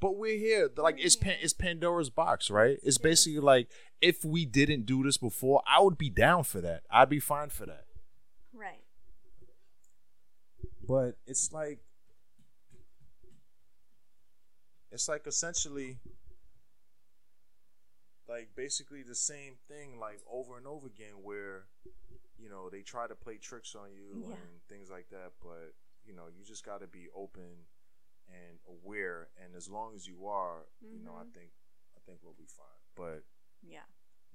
[0.00, 0.68] but we're here.
[0.76, 2.78] Like it's Pan- it's Pandora's box, right?
[2.82, 3.68] It's basically like
[4.00, 6.82] if we didn't do this before, I would be down for that.
[6.90, 7.84] I'd be fine for that.
[8.52, 8.82] Right.
[10.86, 11.78] But it's like
[14.90, 15.98] it's like essentially
[18.32, 21.66] like basically the same thing like over and over again where
[22.38, 24.34] you know they try to play tricks on you yeah.
[24.34, 25.74] and things like that but
[26.06, 27.68] you know you just got to be open
[28.32, 29.28] and aware.
[29.42, 30.98] And as long as you are, mm-hmm.
[30.98, 31.36] you know, I mm-hmm.
[31.36, 31.50] think
[31.96, 32.82] I think we'll be fine.
[32.96, 33.24] But
[33.62, 33.86] yeah,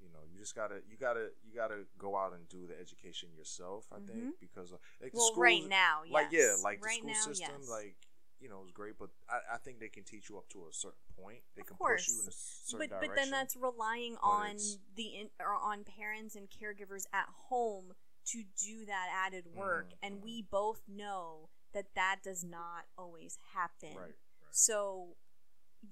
[0.02, 3.30] you know, you just gotta you gotta you gotta go out and do the education
[3.36, 3.86] yourself.
[3.91, 4.08] I mm-hmm.
[4.08, 4.72] think because
[5.02, 6.14] like well, schools, right now, yes.
[6.14, 7.70] like yeah, like right the school now, system, yes.
[7.70, 7.95] like
[8.39, 10.73] you know, is great, but I, I think they can teach you up to a
[10.73, 11.39] certain point.
[11.55, 12.05] They of can course.
[12.05, 13.09] push you in a certain but, direction.
[13.09, 14.57] But then that's relying on
[14.95, 17.93] the in, or on parents and caregivers at home
[18.27, 20.13] to do that added work, mm-hmm.
[20.13, 23.97] and we both know that that does not always happen.
[23.97, 24.15] Right.
[24.51, 25.15] So,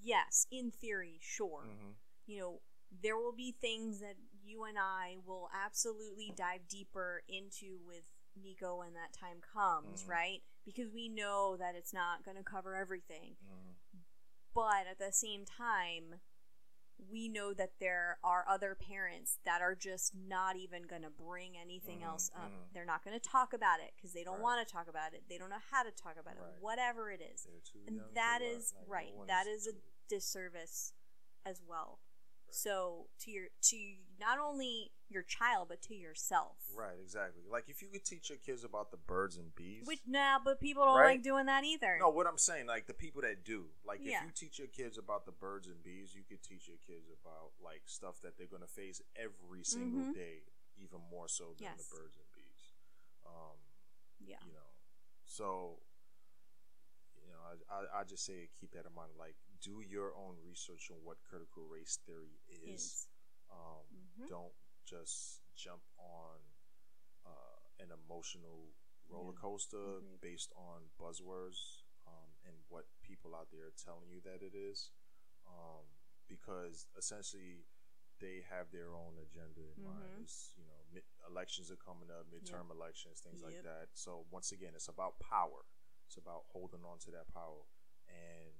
[0.02, 1.64] yes, in theory, sure.
[1.64, 1.92] Mm-hmm.
[2.26, 2.60] You know,
[3.02, 8.04] there will be things that you and I will absolutely dive deeper into with
[8.40, 10.10] Nico when that time comes, mm-hmm.
[10.10, 10.42] right?
[10.66, 13.36] Because we know that it's not going to cover everything.
[13.44, 13.98] Mm-hmm.
[14.54, 16.20] But at the same time,
[17.10, 21.52] we know that there are other parents that are just not even going to bring
[21.60, 22.48] anything mm-hmm, else up.
[22.48, 22.72] Mm-hmm.
[22.74, 24.42] They're not going to talk about it because they don't right.
[24.42, 25.22] want to talk about it.
[25.28, 26.48] They don't know how to talk about right.
[26.48, 27.46] it, whatever it is.
[27.86, 29.12] And that is like right.
[29.28, 29.72] That is a
[30.08, 30.94] disservice
[31.44, 31.98] as well.
[32.50, 33.76] So to your to
[34.18, 36.56] not only your child but to yourself.
[36.74, 37.42] Right, exactly.
[37.50, 39.82] Like if you could teach your kids about the birds and bees.
[39.86, 41.16] Which nah, but people don't Right?
[41.16, 41.96] like doing that either.
[42.00, 44.20] No, what I'm saying, like the people that do, like Yeah.
[44.20, 47.08] if you teach your kids about the birds and bees, you could teach your kids
[47.10, 50.14] about like stuff that they're gonna face every single Mhm.
[50.14, 50.42] day,
[50.76, 51.88] even more so than Yes.
[51.88, 52.72] the birds and bees.
[53.26, 53.58] Um,
[54.18, 54.38] Yeah.
[54.44, 54.70] you know,
[55.24, 55.82] so
[57.24, 59.12] you know, I, I I just say keep that in mind.
[59.18, 59.36] Like,
[59.66, 63.08] do your own research on what critical race theory is.
[63.50, 64.28] Um, Mhm.
[64.28, 64.54] Don't
[64.84, 66.38] just jump on
[67.26, 68.70] uh, an emotional
[69.10, 70.20] roller coaster Agreed.
[70.20, 74.90] based on buzzwords um, and what people out there are telling you that it is,
[75.46, 75.82] um,
[76.28, 77.66] because essentially
[78.18, 80.14] they have their own agenda in mind.
[80.18, 80.22] Mhm.
[80.22, 83.88] It's, you know, mid- elections are coming up, midterm elections, things like that.
[83.94, 85.66] So once again, it's about power.
[86.06, 87.66] It's about holding on to that power,
[88.08, 88.54] and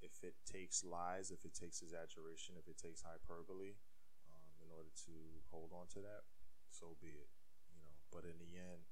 [0.00, 3.76] if it takes lies, if it takes exaggeration, if it takes hyperbole,
[4.28, 5.14] um, in order to
[5.50, 6.24] hold on to that,
[6.70, 7.30] so be it.
[7.72, 8.86] You know, but in the end,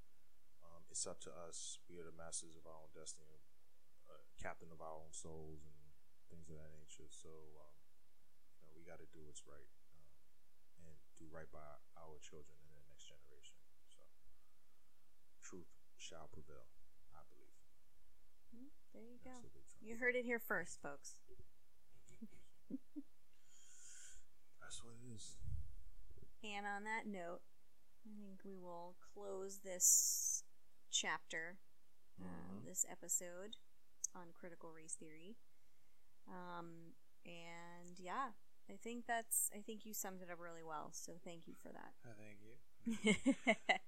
[0.62, 1.78] um, it's up to us.
[1.88, 3.42] We are the masters of our own destiny,
[4.10, 5.78] uh, captain of our own souls, and
[6.30, 7.06] things of that nature.
[7.10, 7.30] So,
[7.62, 7.76] um,
[8.58, 10.10] you know, we got to do what's right um,
[10.86, 13.58] and do right by our children and the next generation.
[13.90, 14.02] So,
[15.42, 16.66] truth shall prevail.
[17.14, 17.54] I believe.
[18.52, 19.40] Mm, There you go.
[19.86, 21.16] That's what they're trying You heard it here first, folks.
[24.60, 25.36] That's what it is.
[26.44, 27.40] And on that note,
[28.06, 30.44] I think we will close this
[30.90, 31.58] chapter,
[32.20, 32.64] uh, Mhm.
[32.64, 33.56] this episode
[34.14, 35.36] on critical race theory.
[36.28, 38.32] Um, and yeah,
[38.68, 39.50] I think that's.
[39.54, 40.92] I think you summed it up really well.
[40.92, 41.94] So thank you for that.
[42.04, 42.56] I thank you.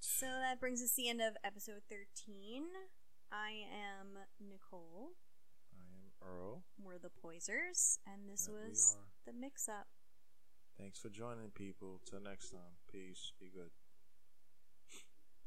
[0.00, 2.64] so that brings us to the end of episode thirteen.
[3.32, 5.12] I am Nicole.
[5.72, 6.64] I am Earl.
[6.82, 9.86] We're the Poisers, and this we was the mix-up.
[10.76, 12.00] Thanks for joining, people.
[12.08, 12.74] Till next time.
[12.90, 13.32] Peace.
[13.38, 13.70] Be good.